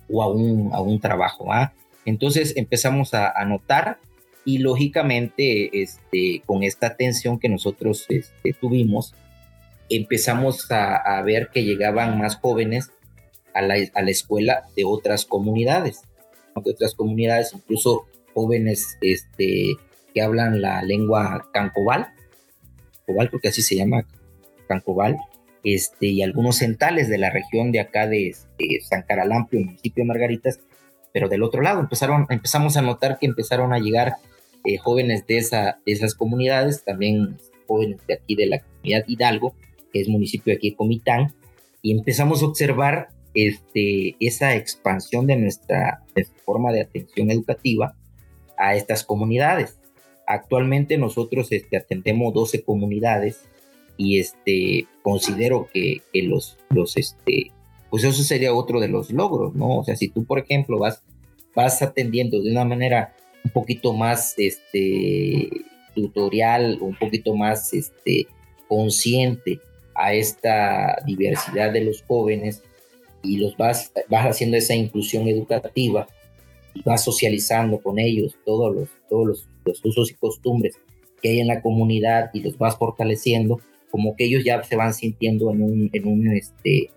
[0.10, 1.52] o a un, a un trabajo.
[1.52, 1.74] ¿ah?
[2.08, 4.00] Entonces empezamos a, notar
[4.48, 9.14] y lógicamente este, con esta atención que nosotros este, tuvimos,
[9.90, 12.92] empezamos a, ver que llegaban más jóvenes
[13.54, 16.00] a la, a la escuela de otras comunidades,
[16.64, 19.74] de otras comunidades, incluso jóvenes este,
[20.14, 22.08] que hablan la lengua cancobal,
[23.06, 24.08] cobal porque así se llama,
[24.70, 25.18] cancobal,
[25.66, 28.34] este, y algunos centales de la región de acá de,
[28.90, 30.62] San Caralampio, municipio de Margaritas,
[31.12, 34.14] pero del otro lado empezaron, empezamos a notar que empezaron a llegar
[34.67, 39.56] eh, jóvenes de, esa, de esas comunidades, también jóvenes de aquí de la comunidad Hidalgo,
[39.93, 41.34] que es municipio de aquí Comitán,
[41.82, 47.95] y empezamos a observar este, esa expansión de nuestra, de nuestra forma de atención educativa
[48.58, 49.80] a estas comunidades.
[50.27, 53.45] Actualmente nosotros este, atendemos 12 comunidades
[53.95, 57.51] y este, considero que, los, los, este,
[57.89, 59.77] pues eso sería otro de los logros, ¿no?
[59.77, 61.03] O sea, si tú, por ejemplo, vas,
[61.56, 63.15] vas atendiendo de una manera
[63.48, 65.50] un poquito más, este,
[65.96, 68.28] tutorial, un poquito más, este,
[68.68, 69.62] consciente
[69.96, 72.62] a esta diversidad de los jóvenes
[73.24, 76.08] y los vas, vas haciendo esa inclusión educativa
[76.74, 80.78] y vas socializando con ellos todos los, todos los usos y costumbres
[81.22, 84.94] que hay en la comunidad y los vas fortaleciendo, como que ellos ya se van
[84.94, 86.92] sintiendo en un, en un, este,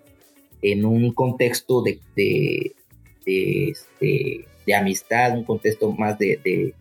[0.63, 2.73] en un contexto de, de,
[3.25, 6.75] de, este, amistad, un contexto más de,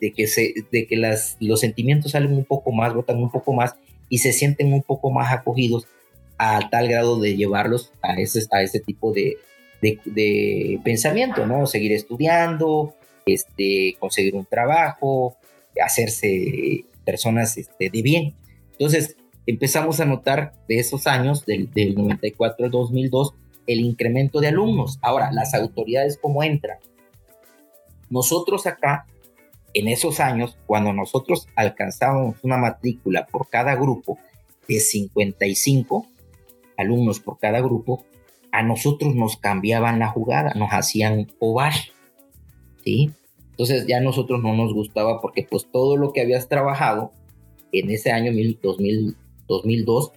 [0.00, 3.52] de, que, se, de que las, los sentimientos salen un poco más, votan un poco
[3.52, 3.74] más
[4.08, 5.86] y se sienten un poco más acogidos
[6.38, 9.38] a tal grado de llevarlos a ese, a ese tipo de,
[9.82, 11.66] de, pensamiento, ¿no?
[11.66, 12.94] Seguir estudiando,
[13.26, 15.36] este, conseguir un trabajo,
[15.82, 18.34] hacerse personas este, de bien.
[18.72, 23.34] Entonces, empezamos a notar de esos años, del, 94 al 2002,
[23.66, 24.98] el incremento de alumnos.
[25.02, 26.78] Ahora, las autoridades, ¿cómo entran?
[28.12, 29.06] Nosotros acá,
[29.72, 34.18] en esos años, cuando nosotros alcanzábamos una matrícula por cada grupo
[34.68, 36.06] de 55
[36.76, 38.04] alumnos por cada grupo,
[38.50, 41.72] a nosotros nos cambiaban la jugada, nos hacían ovar.
[42.84, 43.12] ¿sí?
[43.52, 47.12] Entonces ya a nosotros no nos gustaba porque pues todo lo que habías trabajado
[47.72, 48.30] en ese año
[48.62, 49.16] 2000,
[49.48, 50.12] 2002,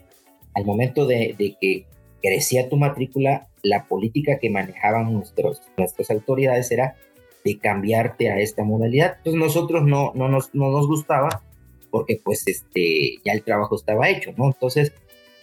[0.53, 1.85] al momento de, que
[2.21, 6.97] crecía tu matrícula, la política que manejaban nuestros, nuestras autoridades era
[7.45, 9.17] de cambiarte a esta modalidad.
[9.17, 11.43] Entonces nosotros no, no, nos, no nos gustaba
[11.91, 14.47] porque pues este, ya el trabajo estaba hecho, ¿no?
[14.47, 14.91] Entonces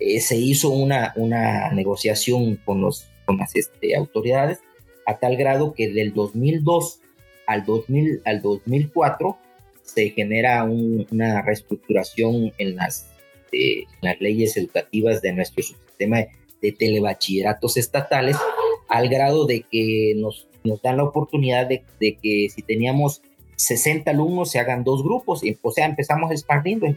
[0.01, 4.61] eh, se hizo una, una negociación con, los, con las este, autoridades
[5.07, 7.01] a tal grado que del 2002
[7.47, 9.39] al, 2000, al 2004
[9.83, 13.11] se genera una reestructuración en las,
[13.53, 16.19] eh, las leyes educativas de nuestro sistema
[16.61, 18.37] de telebachilleratos estatales,
[18.89, 23.23] al grado de que nos, nos dan la oportunidad de, de, que si teníamos
[23.57, 26.97] 60 alumnos se hagan dos grupos, o sea, empezamos a expandirnos,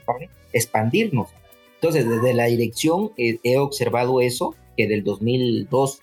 [0.54, 1.30] expandirnos.
[1.76, 6.02] Entonces, desde la dirección eh, he observado eso, que del 2002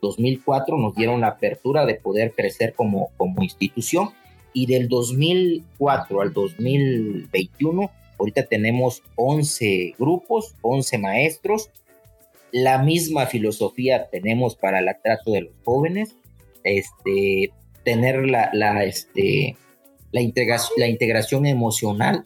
[0.00, 4.10] 2004 nos dieron la apertura de poder crecer como, como institución.
[4.52, 11.70] Y del 2004 al 2021 ahorita tenemos 11 grupos, 11 maestros,
[12.50, 16.16] la misma filosofía tenemos para el trato de los jóvenes,
[16.64, 17.52] este,
[17.84, 19.56] tener la, la, este,
[20.12, 22.24] la, integración, la integración emocional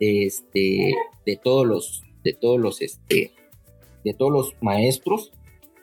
[0.00, 3.32] este, de todos los, de todos los, este,
[4.04, 5.32] de todos los maestros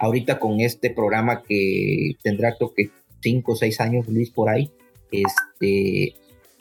[0.03, 2.89] ahorita con este programa que tendrá creo que
[3.21, 4.69] cinco o seis años, Luis, por ahí,
[5.11, 6.13] este,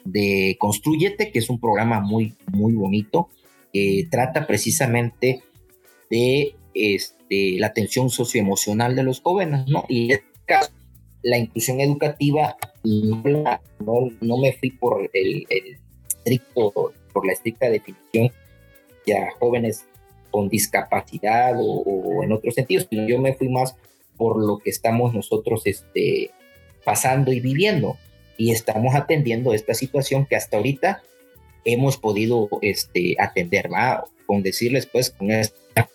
[0.05, 3.29] de Construyete, que es un programa muy, muy bonito,
[3.73, 5.41] que trata precisamente
[6.09, 9.83] de este, la atención socioemocional de los jóvenes, ¿no?
[9.89, 10.71] Y en este caso,
[11.23, 15.47] la inclusión educativa, no, no, me fui por el,
[16.17, 18.31] estricto, por la estricta definición
[19.05, 19.85] ya jóvenes
[20.31, 23.75] con discapacidad o, en otros sentidos, pero yo me fui más
[24.17, 26.31] por lo que estamos nosotros este,
[26.83, 27.97] pasando y viviendo
[28.37, 31.03] y estamos atendiendo esta situación que hasta ahorita
[31.65, 33.69] hemos podido este, atender.
[34.25, 35.89] Con decirles pues con esta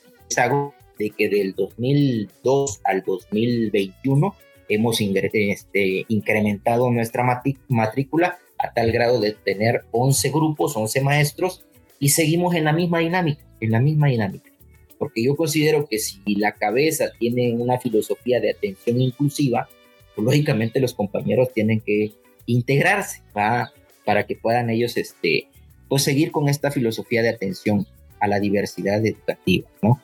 [0.99, 4.35] de que del 2002 al 2021
[4.69, 7.25] hemos este, incrementado nuestra
[7.69, 11.65] matrícula a tal grado de tener 11 grupos, 11 maestros
[12.01, 14.51] y seguimos en la misma dinámica en la misma dinámica.
[14.99, 19.69] Porque yo considero que si la cabeza tiene una filosofía de atención inclusiva,
[20.15, 22.13] pues lógicamente los compañeros tienen que
[22.47, 25.49] integrarse para que puedan ellos este,
[25.89, 27.87] pues seguir con esta filosofía de atención
[28.19, 29.69] a la diversidad educativa.
[29.83, 30.03] ¿no?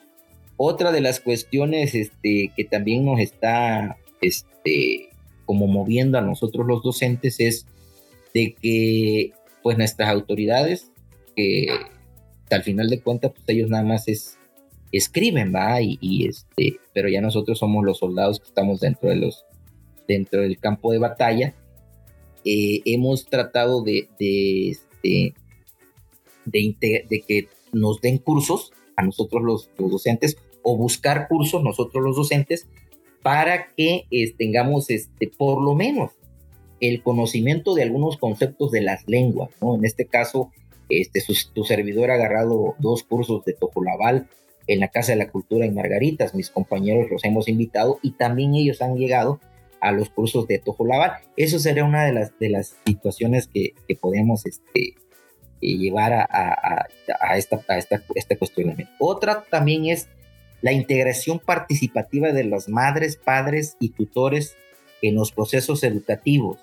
[0.55, 5.09] Otra de las cuestiones este, que también nos está este,
[5.45, 7.67] como moviendo a nosotros los docentes es
[8.33, 9.31] de que
[9.63, 10.91] pues nuestras autoridades
[11.35, 11.67] que
[12.49, 14.37] al final de cuentas, pues ellos nada más es,
[14.91, 15.81] escriben, ¿va?
[15.81, 19.45] Y, este, pero ya nosotros somos los soldados que estamos dentro de los,
[20.07, 21.53] dentro del campo de batalla.
[22.43, 25.33] Eh, hemos tratado de, de, este,
[26.45, 32.67] de, que nos den cursos a nosotros los, docentes o buscar cursos nosotros los docentes
[33.25, 36.11] para que eh, tengamos este, por lo menos
[36.79, 39.73] el conocimiento de algunos conceptos de las lenguas, ¿no?
[39.73, 40.51] En este caso,
[40.89, 44.27] este, su, servidor ha agarrado dos cursos de Tojolabal
[44.67, 46.35] en la Casa de la Cultura en Margaritas.
[46.35, 49.39] Mis compañeros los hemos invitado y también ellos han llegado
[49.81, 51.13] a los cursos de Tojolabal.
[51.35, 54.89] Eso sería una de las, de las situaciones que, que podemos este,
[55.61, 56.85] eh, llevar a, a,
[57.21, 58.93] a, esta, a esta, este cuestionamiento.
[58.99, 60.09] Otra también es
[60.65, 64.55] la integración participativa de las madres, padres y tutores
[65.03, 66.57] en los procesos educativos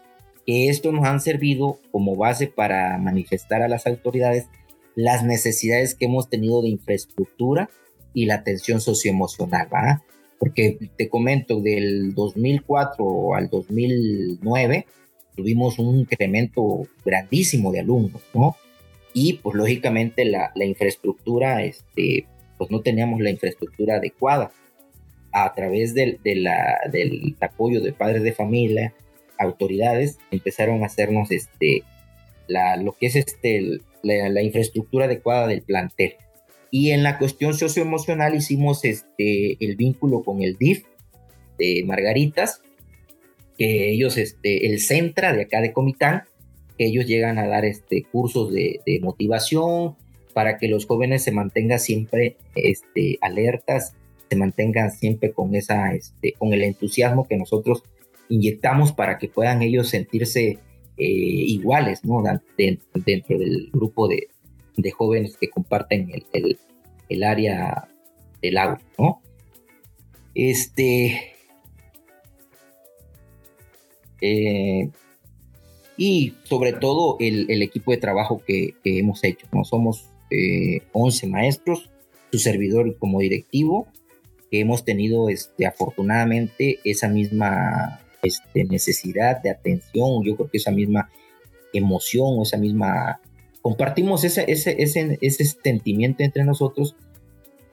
[0.45, 4.49] que esto nos han servido como base para manifestar a las autoridades
[4.97, 7.71] las necesidades que hemos tenido de infraestructura
[8.13, 10.03] y la atención socioemocional, ¿va?
[10.41, 14.85] Porque te comento, del 2004 al 2009
[15.37, 18.57] tuvimos un incremento grandísimo de alumnos, ¿no?
[19.15, 22.27] Y pues lógicamente la, la infraestructura, este,
[22.63, 24.53] pues no teníamos la infraestructura adecuada.
[25.33, 26.47] A través del, del
[27.41, 28.95] apoyo de padres de familia,
[29.37, 31.83] autoridades empezaron a hacernos este,
[32.47, 36.15] la, lo que es este, la, infraestructura adecuada del plantel.
[36.71, 40.85] Y en la cuestión socioemocional hicimos este, el vínculo con el DIF
[41.59, 42.63] de Margaritas,
[43.59, 46.23] que ellos, este, el Centra de acá de Comitán,
[46.79, 49.97] que ellos llegan a dar este, cursos de, de motivación
[50.33, 53.95] para que los jóvenes se mantengan siempre este, alertas,
[54.29, 57.83] se mantengan siempre con, esa, este, con el entusiasmo que nosotros
[58.29, 60.59] inyectamos para que puedan ellos sentirse
[60.97, 62.23] eh, iguales, ¿no?
[62.57, 64.29] Dentro, del grupo de,
[64.91, 66.11] jóvenes que comparten
[67.09, 67.89] el, área
[68.41, 69.21] del agua, ¿no?
[70.35, 71.35] Este.
[74.21, 74.91] Eh,
[75.97, 79.65] y sobre todo el, equipo de trabajo que, hemos hecho, ¿no?
[79.65, 80.12] Somos
[80.93, 81.91] 11 eh, maestros,
[82.31, 83.89] su servidor como directivo,
[84.51, 90.71] que hemos tenido este, afortunadamente esa misma este, necesidad de atención, yo creo que esa
[90.71, 91.11] misma
[91.73, 93.21] emoción esa misma
[93.63, 96.97] compartimos ese, ese, ese, ese sentimiento entre nosotros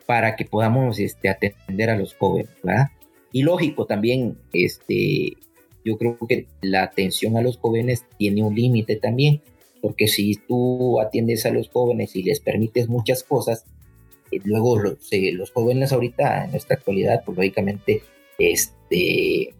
[0.06, 2.88] para que podamos este, atender a los jóvenes, ¿verdad?
[3.32, 5.34] Y lógico también, este,
[5.86, 9.42] yo creo que la atención a los jóvenes tiene un límite también,
[9.82, 13.66] porque si tú atiendes a los jóvenes y les permites muchas cosas,
[14.32, 18.04] eh, luego los, jóvenes ahorita, en nuestra actualidad, pues lógicamente,
[18.38, 19.54] este,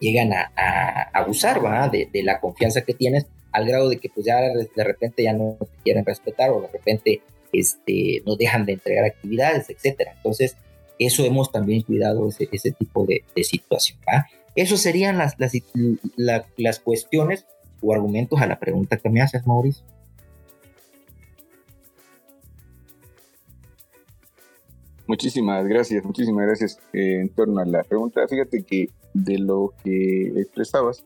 [0.00, 1.60] llegan a, abusar.
[1.90, 5.56] De, la confianza que tienes al grado de que pues ya de repente ya no
[5.58, 10.12] te quieren respetar o de repente este, no dejan de entregar actividades, etcétera.
[10.16, 10.56] Entonces,
[10.98, 13.98] eso hemos también cuidado ese, tipo de, de situación.
[14.06, 14.26] ¿va?
[14.64, 15.18] Serían
[16.16, 17.46] las cuestiones
[17.80, 19.84] o argumentos a la pregunta que me haces, Mauricio.
[25.06, 28.26] Muchísimas gracias, muchísimas gracias eh, en torno a la pregunta.
[28.28, 31.04] Fíjate que de lo que expresabas,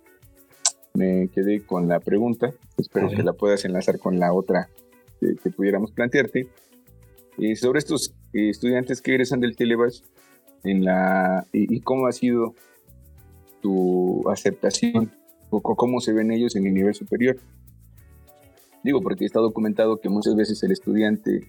[0.94, 2.52] me quedé con la pregunta.
[2.78, 4.68] Espero que la puedas enlazar con la otra
[5.20, 6.48] que, pudiéramos plantearte.
[7.38, 10.02] Eh, sobre estos eh, estudiantes que egresan del Telebach
[10.64, 12.54] en la, y, cómo ha sido
[13.62, 15.12] tu aceptación
[15.50, 17.38] o cómo se ven ellos en el nivel superior.
[18.82, 21.48] Digo, porque está documentado que muchas veces el estudiante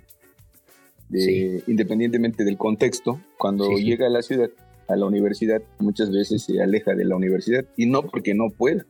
[1.68, 4.50] independientemente del contexto, cuando llega a la ciudad,
[4.88, 8.86] a la universidad, muchas veces se aleja de la universidad y no porque no pueda,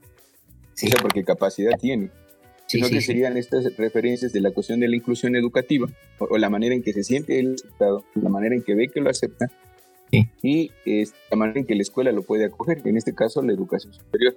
[0.74, 2.10] sino porque capacidad tiene.
[2.67, 6.74] Sino que serían estas referencias de la cuestión de la inclusión educativa o, la manera
[6.74, 9.47] en que se siente el aceptado, la manera en que ve que lo acepta
[10.41, 13.52] y es la manera en que la escuela lo puede acoger, en este caso la
[13.52, 14.36] educación superior.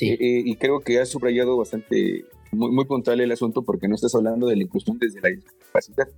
[0.00, 3.94] Eh, eh, y creo que has subrayado bastante, muy, muy puntual el asunto porque no
[3.94, 6.08] estás hablando de la inclusión desde la discapacidad,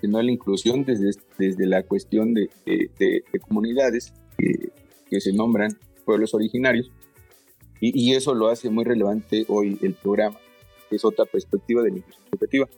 [0.00, 5.70] sino la inclusión desde, desde la cuestión de, de, comunidades que, se nombran
[6.04, 6.90] pueblos originarios.
[7.80, 10.38] Y, y, eso lo hace muy relevante hoy el programa,
[10.90, 12.68] que es otra perspectiva de la inclusión educativa.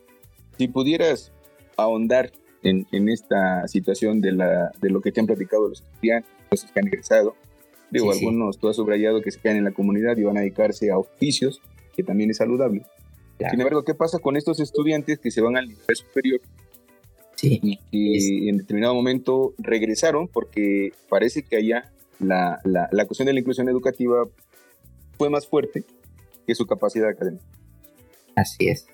[0.59, 1.33] Si pudieras
[1.79, 2.31] ahondar
[2.63, 6.65] en, en, esta situación de, la, de lo que te han platicado los estudiantes, los
[6.65, 7.37] que han egresado,
[7.91, 10.91] digo, algunos tú has subrayado que se quedan en la comunidad y van a dedicarse
[10.91, 11.61] a oficios,
[11.95, 12.83] que también es saludable.
[13.39, 16.41] Sin embargo, ¿qué pasa con estos estudiantes que se van al nivel superior
[17.43, 23.35] y que en determinado momento regresaron porque parece que allá la, la, la, cuestión de
[23.35, 24.27] la inclusión educativa
[25.19, 25.85] fue más fuerte
[26.47, 27.45] que su capacidad académica.
[28.35, 28.87] Así es.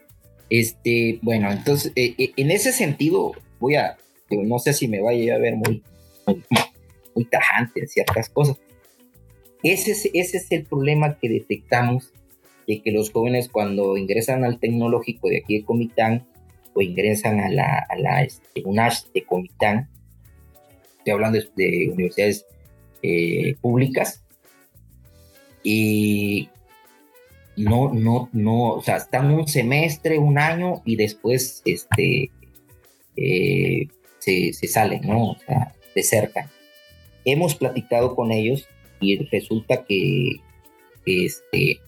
[0.51, 3.97] Este, bueno, entonces, eh, eh, en ese sentido, voy a,
[4.31, 5.83] no sé si me vaya a ver muy,
[7.15, 8.59] muy, tajante en ciertas cosas.
[9.63, 12.13] Ese es, ese es el problema que detectamos
[12.67, 16.27] de que los jóvenes cuando ingresan al tecnológico de aquí de Comitán
[16.75, 19.89] o ingresan a la, a este, UNASH de Comitán,
[20.99, 22.47] estoy hablando de, universidades
[23.03, 24.25] eh, públicas,
[25.63, 26.49] y
[27.57, 32.31] no, no, no, o sea, están un semestre, un año y después este,
[33.17, 35.33] eh, se, se, salen, ¿no?
[35.33, 36.49] O sea, desertan.
[37.25, 38.67] Hemos platicado con ellos
[39.03, 40.37] y resulta que
[41.05, 41.81] este,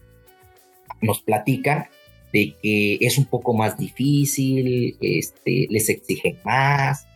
[1.00, 1.86] nos platican
[2.32, 7.06] de que es un poco más difícil, este, les exigen más,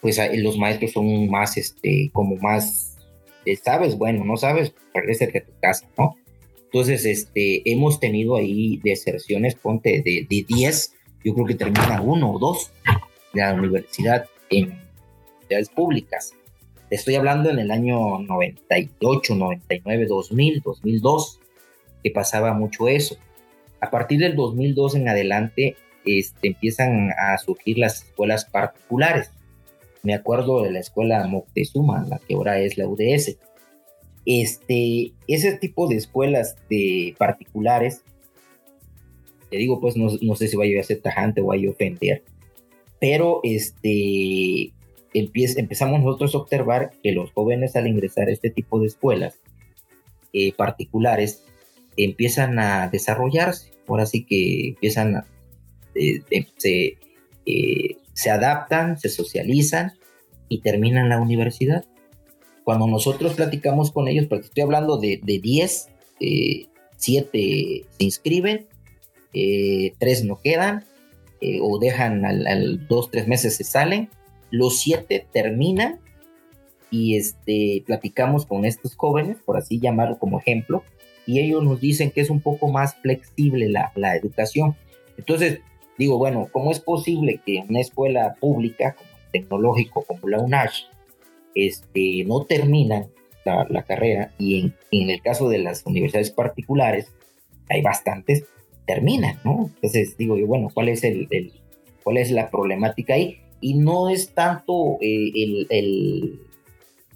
[0.00, 2.96] pues los maestros son más, este, como más,
[3.44, 6.16] eh, sabes, bueno, no sabes, regresa a tu casa, ¿no?
[6.64, 12.38] Entonces, este, hemos tenido ahí deserciones, ponte, de 10, yo creo que termina uno o
[12.38, 12.70] dos
[13.32, 14.80] de la universidad en
[15.38, 16.34] universidades públicas.
[16.90, 21.40] Estoy hablando en el año 98, 99, 2000, 2002
[22.04, 23.16] que pasaba mucho eso.
[23.80, 29.30] A partir del 2002 en adelante este, empiezan a surgir las escuelas particulares.
[30.02, 33.38] Me acuerdo de la escuela Moctezuma, la que ahora es la UDS.
[34.26, 38.02] Este, ese tipo de escuelas de particulares,
[39.50, 42.22] te digo, pues no, no sé si vaya a ser tajante o vaya a ofender,
[43.00, 44.73] pero este,
[45.14, 49.38] empezamos nosotros a observar que los jóvenes al ingresar a este tipo de escuelas
[50.32, 51.44] eh, particulares
[51.96, 55.26] empiezan a desarrollarse, ahora sí que empiezan a,
[55.94, 56.22] eh,
[56.56, 56.98] se,
[57.46, 59.92] eh, se adaptan, se socializan
[60.48, 61.84] y terminan la universidad.
[62.64, 65.88] Cuando nosotros platicamos con ellos, porque estoy hablando de, de 10,
[66.96, 68.66] 7 se inscriben,
[69.32, 69.92] 3 eh,
[70.24, 70.84] no quedan,
[71.60, 74.08] o dejan al, al, dos, tres meses se salen,
[74.54, 76.00] los 7 terminan
[76.90, 80.84] y este, platicamos con estos jóvenes, por así llamarlo como ejemplo,
[81.26, 84.76] y ellos nos dicen que es un poco más flexible la, la educación.
[85.16, 85.60] Entonces,
[85.98, 90.84] digo, bueno, ¿cómo es posible que una escuela pública, como el tecnológico, como la UNASH,
[91.54, 93.08] este, no terminan
[93.44, 97.12] la, carrera y en, el caso de las universidades particulares,
[97.68, 98.44] hay bastantes,
[98.86, 99.70] terminan, ¿no?
[99.74, 101.28] Entonces digo yo, bueno, ¿cuál es, el,
[102.02, 103.40] cuál es la problemática ahí?
[103.64, 105.32] Y no es tanto eh,
[105.70, 106.38] el,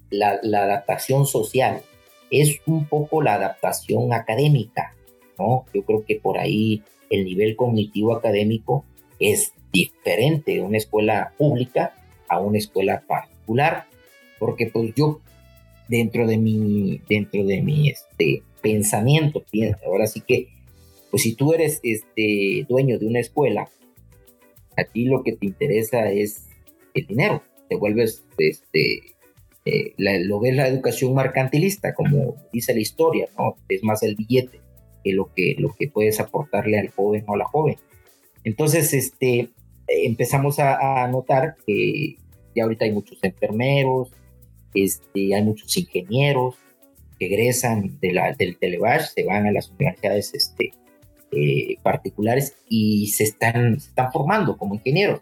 [0.09, 1.83] la, adaptación social,
[2.31, 4.95] es un poco la adaptación académica,
[5.37, 5.65] ¿no?
[5.75, 6.81] Yo creo que por ahí
[7.11, 8.83] el nivel cognitivo académico
[9.19, 11.93] es diferente de una escuela pública
[12.27, 13.85] a una escuela particular,
[14.39, 15.21] porque pues yo
[15.87, 19.43] dentro de mi, dentro de mi este, pensamiento,
[19.85, 20.47] ahora sí que,
[21.11, 23.69] pues si tú eres este, dueño de una escuela,
[24.77, 26.47] a ti lo que te interesa es
[26.93, 29.15] el dinero, te vuelves, este,
[29.65, 33.55] eh, lo ves la educación mercantilista, como dice la historia, ¿no?
[33.67, 34.59] Es más el billete
[35.03, 37.77] que lo que, lo que puedes aportarle al joven o a la joven.
[38.43, 39.49] Entonces, este,
[39.87, 42.17] empezamos a, a notar que
[42.55, 44.11] ya ahorita hay muchos enfermeros,
[44.73, 46.55] este, hay muchos ingenieros
[47.17, 50.71] que egresan de la, del Televash, se van a las universidades este,
[51.31, 55.21] eh, particulares y se están, están formando como ingenieros.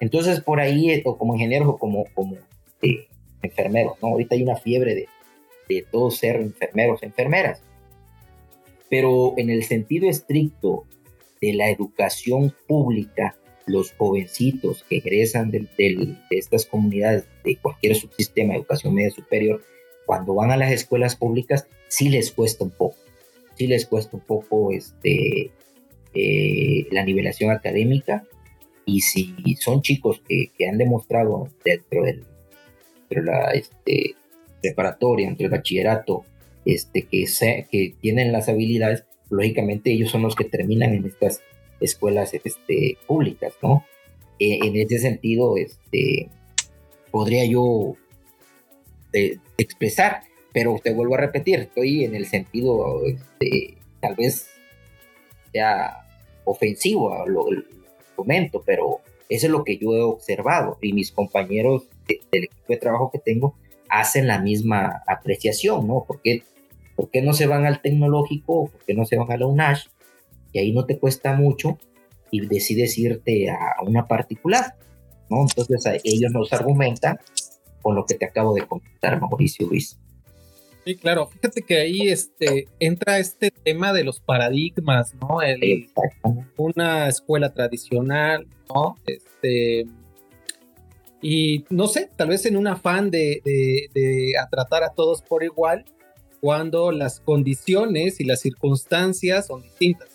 [0.00, 2.36] Entonces, por ahí, eh, o como ingenieros o como, como
[2.82, 3.08] eh,
[3.42, 4.08] enfermeros, ¿no?
[4.08, 5.08] Ahorita hay una fiebre de,
[5.68, 7.62] de todos ser enfermeros, enfermeras.
[8.88, 10.84] Pero en el sentido estricto
[11.40, 13.36] de la educación pública,
[13.66, 19.62] los jovencitos que egresan de, estas comunidades de cualquier subsistema de educación media superior,
[20.06, 22.96] cuando van a las escuelas públicas, sí les cuesta un poco,
[23.58, 25.50] sí les cuesta un poco este,
[26.14, 28.24] eh, la nivelación académica
[28.86, 32.22] y si son chicos que, han demostrado dentro de
[33.10, 34.14] la este,
[34.62, 36.24] preparatoria, entre el bachillerato,
[36.64, 37.26] este, que,
[37.70, 41.42] que tienen las habilidades, lógicamente ellos son los que terminan en estas
[41.80, 43.84] escuelas este, públicas, ¿no?
[44.38, 46.30] Eh, en ese sentido, este,
[47.10, 47.96] podría yo
[49.12, 50.22] eh, expresar,
[50.58, 54.48] pero te vuelvo a repetir, estoy en el sentido, este, tal vez
[55.52, 56.04] sea
[56.44, 57.46] ofensivo, lo,
[58.16, 58.98] comento, pero
[59.28, 63.20] eso es lo que yo he observado y mis compañeros del equipo de trabajo que
[63.20, 63.54] tengo
[63.88, 66.04] hacen la misma apreciación, ¿no?
[66.08, 66.42] ¿Por qué,
[66.96, 68.66] ¿Por qué no se van al tecnológico?
[68.66, 69.86] ¿Por qué no se van a la UNASH?
[70.52, 71.78] y ahí no te cuesta mucho
[72.32, 74.74] y decides irte a, una particular,
[75.30, 75.42] ¿no?
[75.42, 77.20] Entonces ellos nos argumentan
[77.80, 79.96] con lo que te acabo de comentar, Mauricio Luis.
[80.88, 81.26] Sí, claro.
[81.26, 85.42] Fíjate que ahí este, entra este tema de los paradigmas, ¿no?
[85.42, 85.86] El,
[86.56, 88.96] una escuela tradicional, ¿no?
[89.06, 89.84] Este,
[91.20, 95.44] y no sé, tal vez en un afán de, de, de tratar a todos por
[95.44, 95.84] igual,
[96.40, 100.08] cuando las condiciones y las circunstancias son distintas.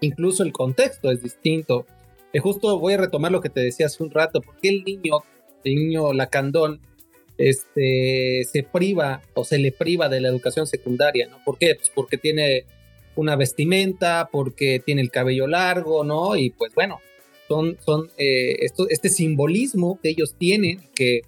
[0.00, 1.84] Incluso el contexto es distinto.
[2.32, 5.18] Eh, justo voy a retomar lo que te decía hace un rato, porque el niño,
[5.62, 6.80] el niño lacandón,
[7.40, 11.38] este, se priva o se le priva de la educación secundaria, ¿no?
[11.44, 11.74] ¿Por qué?
[11.74, 12.64] Pues porque tiene
[13.16, 16.36] una vestimenta, porque tiene el cabello largo, ¿no?
[16.36, 17.00] Y pues bueno,
[17.48, 21.22] son, son eh, esto, este simbolismo que ellos tienen, que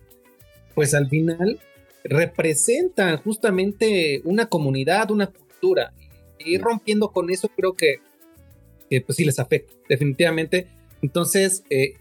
[0.74, 1.58] pues al final
[2.04, 5.94] representan justamente una comunidad, una cultura.
[6.38, 8.00] Y ir rompiendo con eso creo que
[9.06, 10.66] pues sí les afecta, definitivamente.
[11.00, 11.94] Entonces, eh,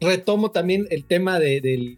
[0.00, 1.96] retomo también el tema de,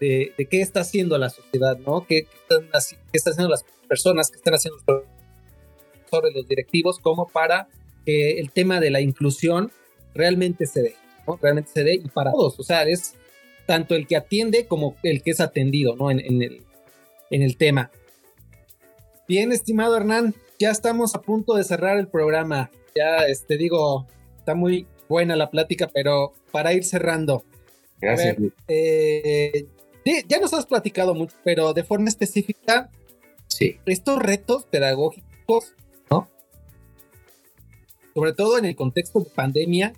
[0.00, 2.06] de, qué está haciendo la sociedad, ¿no?
[2.06, 4.78] ¿Qué, están, haciendo las personas, qué están haciendo
[6.10, 7.68] sobre los directivos, como para
[8.04, 9.70] que el tema de la inclusión
[10.14, 10.96] realmente se dé,
[11.26, 11.38] ¿no?
[11.40, 13.14] Realmente se dé y para todos, o sea, es
[13.66, 16.10] tanto el que atiende como el que es atendido, ¿no?
[16.10, 16.62] En, en, el,
[17.30, 17.90] en el tema.
[19.28, 24.06] Bien, estimado Hernán, ya estamos a punto de cerrar el programa ya, este, digo,
[24.38, 27.44] está muy buena la plática, pero para ir cerrando.
[28.00, 28.36] Gracias.
[28.68, 29.66] Eh,
[30.04, 32.90] ya nos has platicado mucho, pero de forma específica,
[33.46, 33.78] sí.
[33.86, 35.74] estos retos pedagógicos,
[36.10, 36.28] ¿no?
[38.14, 39.92] Sobre todo en el contexto de pandemia,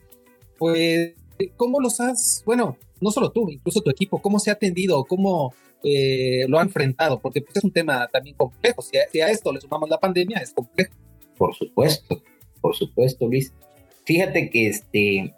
[0.59, 1.14] pues,
[1.57, 5.55] ¿cómo los has, bueno, no solo tú, incluso tu equipo, cómo se ha atendido, cómo
[5.82, 7.20] eh, lo ha enfrentado?
[7.20, 8.82] Porque pues, es un tema también complejo.
[8.82, 10.94] si a esto le sumamos la pandemia, es complejo.
[11.36, 12.22] Por supuesto
[12.62, 13.53] por supuesto, Luis.
[14.07, 15.34] Fíjate que este,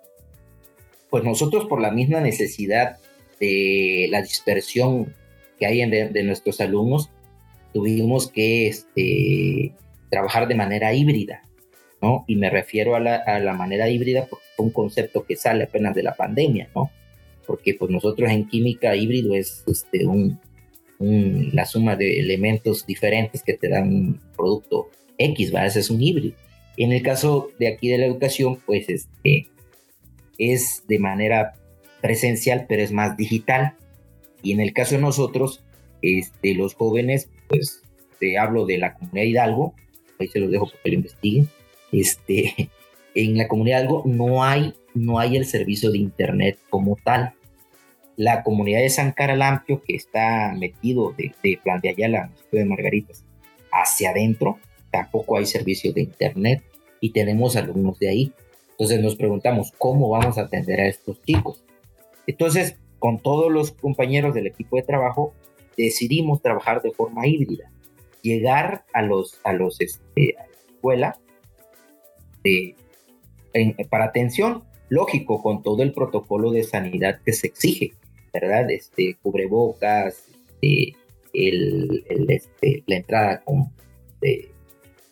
[1.10, 2.98] pues nosotros por la misma necesidad
[3.44, 5.14] de la dispersión
[5.58, 7.10] que hay en de, nuestros alumnos,
[7.72, 9.72] tuvimos que este,
[10.10, 11.42] trabajar de manera híbrida,
[12.00, 12.24] ¿no?
[12.26, 15.64] Y me refiero a la, a la manera híbrida porque fue un concepto que sale
[15.64, 16.90] apenas de la pandemia, ¿no?
[17.46, 20.40] Porque pues nosotros en química híbrido es este, un,
[21.52, 25.66] la suma de elementos diferentes que te dan un producto X, ¿va?
[25.66, 26.36] Ese es un híbrido.
[26.76, 29.48] En el caso de aquí de la educación, pues este,
[30.38, 31.54] es de manera
[32.04, 33.76] presencial, pero es más digital.
[34.42, 35.64] Y en el caso de nosotros,
[36.02, 37.82] este, los jóvenes, pues
[38.20, 39.74] te hablo de la comunidad Hidalgo,
[40.20, 41.48] ahí se los dejo para que lo investiguen,
[41.92, 42.68] este,
[43.14, 47.32] en la comunidad algo no hay, no hay el servicio de internet como tal.
[48.16, 51.32] La comunidad de San Caralampio, que está metido de,
[51.64, 53.24] Plan de Ayala, de Margaritas,
[53.72, 54.58] hacia adentro,
[54.90, 56.62] tampoco hay servicio de internet
[57.00, 58.32] y tenemos alumnos de ahí.
[58.72, 61.64] Entonces nos preguntamos, ¿cómo vamos a atender a estos chicos?
[62.26, 65.34] Entonces, con todos los compañeros del equipo de trabajo,
[65.76, 67.70] decidimos trabajar de forma híbrida.
[68.22, 71.18] Llegar a los, a los, este, a la escuela
[72.42, 72.76] de,
[73.90, 77.92] para atención, lógico, con todo el protocolo de sanidad que se exige,
[78.32, 78.70] ¿verdad?
[78.70, 80.26] Este, cubrebocas,
[80.62, 80.96] este,
[81.34, 83.72] el, este, la entrada con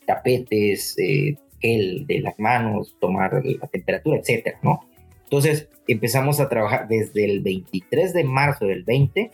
[0.06, 4.80] tapetes, eh, gel de las manos, tomar la temperatura, etcétera, ¿no?
[5.24, 9.30] Entonces empezamos a trabajar desde el 23 de marzo del 20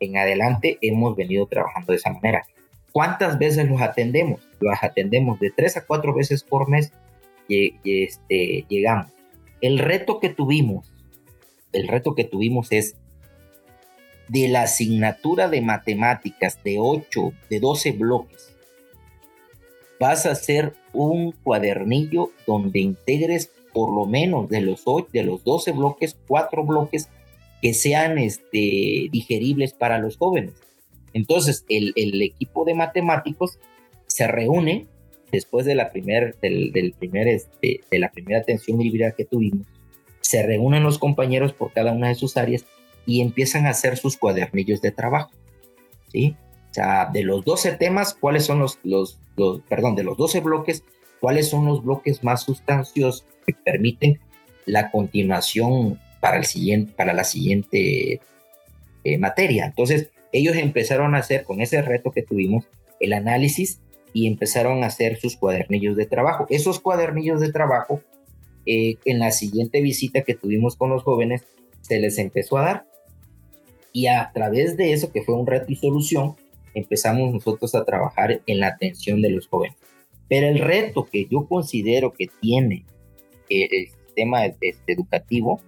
[0.00, 2.44] en adelante, hemos venido trabajando de esa manera.
[2.92, 4.40] ¿Cuántas veces los atendemos?
[4.60, 6.92] Los atendemos de tres a cuatro veces por mes
[7.48, 9.06] y, este, llegamos.
[9.60, 10.92] El reto que tuvimos,
[11.72, 12.96] el reto que tuvimos es
[14.28, 18.54] de la asignatura de matemáticas de 8, de 12 bloques,
[19.98, 25.72] vas a hacer un cuadernillo donde integres por lo menos de los, de los 12
[25.72, 27.08] bloques, 4 bloques
[27.62, 30.54] que sean este, digeribles para los jóvenes.
[31.12, 31.92] Entonces, el,
[32.22, 33.58] equipo de matemáticos
[34.06, 34.86] se reúne
[35.32, 39.66] después de la, primer, del, primer, este, de la primera atención híbrida que tuvimos,
[40.20, 42.64] se reúnen los compañeros por cada una de sus áreas
[43.06, 45.30] y empiezan a hacer sus cuadernillos de trabajo.
[46.12, 46.36] ¿sí?
[46.70, 49.18] O sea, de los 12 temas, ¿cuáles son los, los,
[49.68, 50.84] perdón, de los 12 bloques,
[51.20, 54.20] cuáles son los bloques más sustanciosos que permiten
[54.66, 58.20] la continuación para, el siguiente, para la siguiente
[59.04, 59.66] eh, materia?
[59.66, 62.66] Entonces, ellos empezaron a hacer, con ese reto que tuvimos,
[63.00, 63.80] el análisis
[64.12, 66.46] y empezaron a hacer sus cuadernillos de trabajo.
[66.50, 68.02] Esos cuadernillos de trabajo,
[68.66, 71.44] eh, en la siguiente visita que tuvimos con los jóvenes,
[71.80, 72.86] se les empezó a dar.
[73.92, 76.36] Y a través de eso, que fue un reto y solución,
[76.74, 79.76] empezamos nosotros a trabajar en la atención de los jóvenes.
[80.28, 82.84] Pero el reto que yo considero que tiene
[83.48, 85.60] el sistema este, educativo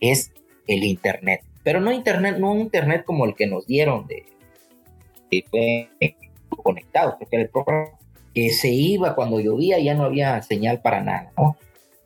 [0.00, 0.32] es
[0.66, 1.42] el Internet.
[1.62, 4.24] Pero no Internet, no un Internet como el que nos dieron de
[5.28, 5.88] que
[6.48, 7.90] fue conectado, porque el programa
[8.32, 11.32] que se iba cuando llovía ya no había señal para nada.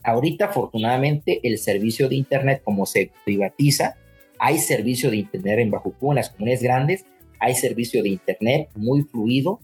[0.03, 3.97] Ahorita, afortunadamente, el servicio de Internet, como se privatiza,
[4.39, 7.05] hay servicio de Internet en Bajucú, en las comunidades grandes,
[7.41, 9.61] hay servicio de internet muy fluido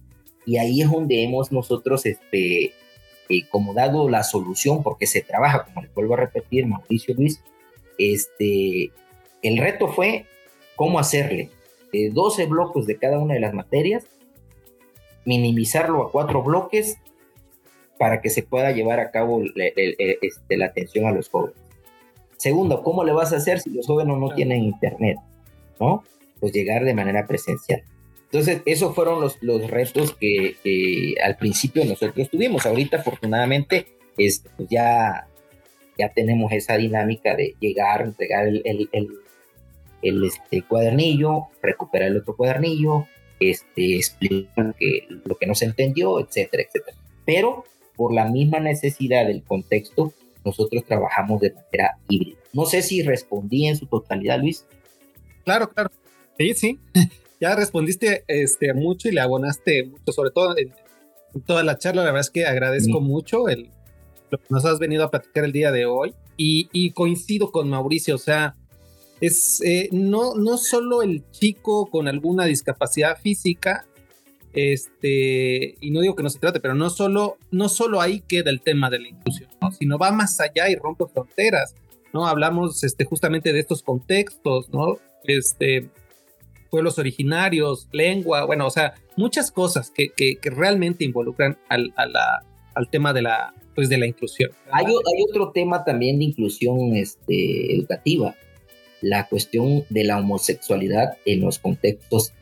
[0.46, 2.72] y ahí es donde hemos nosotros este,
[3.28, 7.42] eh, como dado la solución porque se trabaja, como le vuelvo a repetir, Mauricio Luis,
[7.98, 8.92] este,
[9.42, 10.26] el reto fue
[10.76, 11.50] cómo hacerle
[11.92, 14.04] de 12 bloques de cada una de las materias,
[15.24, 16.96] minimizarlo a cuatro bloques
[17.98, 21.56] para que se pueda llevar a cabo este, la atención a los jóvenes.
[22.36, 25.16] Segundo, ¿cómo le vas a hacer si los jóvenes no tienen internet?
[25.80, 26.04] ¿No?
[26.40, 27.82] pues llegar de manera presencial.
[28.26, 32.66] Entonces, esos fueron los, los retos que, al principio nosotros tuvimos.
[32.66, 35.28] Ahorita, afortunadamente, pues ya,
[35.96, 38.62] ya tenemos esa dinámica de llegar, entregar el,
[40.02, 43.06] el, este, cuadernillo, recuperar el otro cuadernillo,
[43.38, 46.96] este, explicar que, lo que no se entendió, etcétera, etcétera.
[47.24, 47.64] Pero
[47.94, 50.12] por la misma necesidad del contexto,
[50.44, 52.38] nosotros trabajamos de manera híbrida.
[52.52, 54.66] No sé si respondí en su totalidad, Luis.
[55.44, 55.90] Claro, claro.
[56.38, 56.78] Sí, sí.
[57.40, 60.72] Ya respondiste este, mucho y le abonaste mucho, sobre todo en,
[61.44, 62.02] toda la charla.
[62.02, 63.70] La verdad es que agradezco mucho el,
[64.30, 66.14] lo que nos has venido a platicar el día de hoy.
[66.38, 68.54] Y, coincido con Mauricio, o sea,
[69.22, 73.86] es eh, no, no solo el chico con alguna discapacidad física,
[74.56, 78.50] este, y no digo que no se trate, pero no solo, no solo ahí queda
[78.50, 81.74] el tema de la inclusión, sino va más allá y rompe fronteras,
[82.14, 82.26] ¿no?
[82.26, 84.96] Hablamos este, justamente de estos contextos, ¿no?
[85.24, 85.90] Este,
[86.66, 92.44] pueblos originarios, lengua, bueno, o sea, muchas cosas que, que, realmente involucran al, a la,
[92.74, 94.50] al tema de la, pues de la inclusión.
[94.70, 98.34] Hay, hay, otro tema también de inclusión este, educativa,
[99.00, 102.32] la cuestión de la homosexualidad en los contextos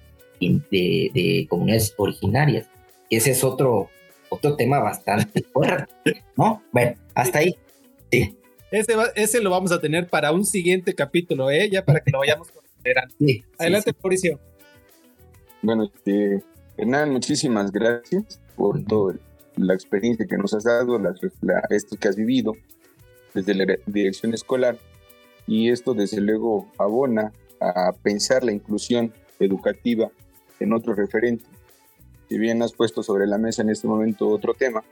[0.41, 2.67] de, de comunidades originarias.
[3.11, 3.91] Ese es otro,
[4.29, 6.63] otro tema bastante fuerte, ¿no?
[6.73, 7.57] Bueno, hasta ahí.
[8.11, 8.37] Sí.
[8.71, 11.71] Ese, ese lo vamos a tener para un siguiente capítulo, ¿eh?
[11.71, 12.49] Ya para que lo vayamos
[13.59, 14.39] Adelante, Mauricio.
[15.63, 16.43] Bueno, este,
[16.77, 19.15] Hernán, muchísimas gracias por toda
[19.57, 21.15] la experiencia que nos has dado, la,
[21.71, 22.55] esto que has vivido
[23.33, 24.77] desde la dirección escolar.
[25.47, 30.11] Y esto, desde luego, abona a pensar la inclusión educativa
[30.61, 31.45] en otro referente.
[32.29, 34.83] Si bien has puesto sobre la mesa en este momento otro tema,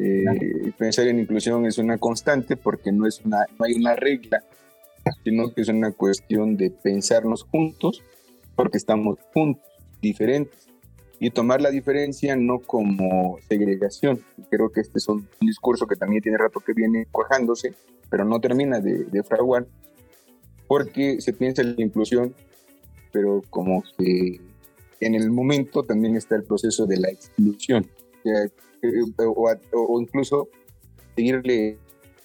[0.00, 4.44] Eh, pensar en inclusión es una constante porque no, es una, no hay una regla,
[5.24, 8.02] sino que es una cuestión de pensarnos juntos
[8.56, 9.64] porque estamos juntos,
[10.02, 10.68] diferentes,
[11.20, 14.20] y tomar la diferencia no como segregación.
[14.50, 17.74] Creo que este es un, discurso que también tiene rato que viene cuajándose,
[18.10, 19.66] pero no termina de, de fraguar,
[20.66, 22.34] porque se piensa en la inclusión,
[23.12, 24.40] pero como que
[25.00, 27.86] en el momento también está el proceso de la exclusión,
[28.24, 28.50] eh,
[29.18, 30.48] o, incluso
[31.16, 31.78] seguirle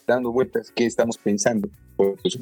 [0.08, 1.70] dando vueltas qué estamos pensando.
[1.96, 2.40] Pues,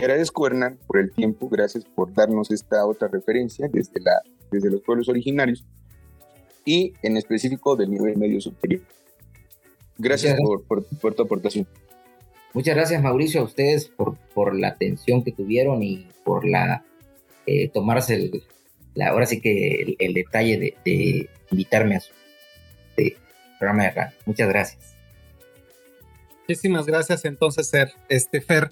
[0.00, 4.82] agradezco, Hernán, por el tiempo, gracias por darnos esta otra referencia desde, la, desde los
[4.82, 5.64] pueblos originarios
[6.64, 8.82] y en específico del nivel medio superior.
[9.98, 10.36] Gracias
[10.66, 11.66] por, por, tu aportación.
[12.54, 16.84] Muchas gracias, Mauricio, a ustedes por, por la atención que tuvieron y por la
[17.46, 18.42] eh, tomarse el,
[19.02, 22.12] ahora sí que el, detalle de, invitarme a su
[23.58, 24.16] programa de radio.
[24.26, 24.94] Muchas gracias.
[26.40, 28.70] Muchísimas gracias entonces, Ser, este Fer.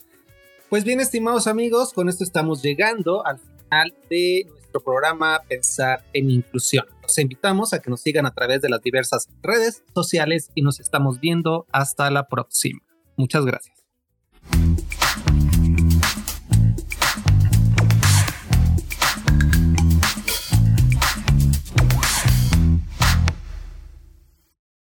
[0.68, 6.30] Pues bien, estimados amigos, con esto estamos llegando al final de nuestro programa Pensar en
[6.30, 6.84] Inclusión.
[7.00, 10.78] Los invitamos a que nos sigan a través de las diversas redes sociales y nos
[10.78, 12.80] estamos viendo hasta la próxima.
[13.16, 13.78] Muchas gracias.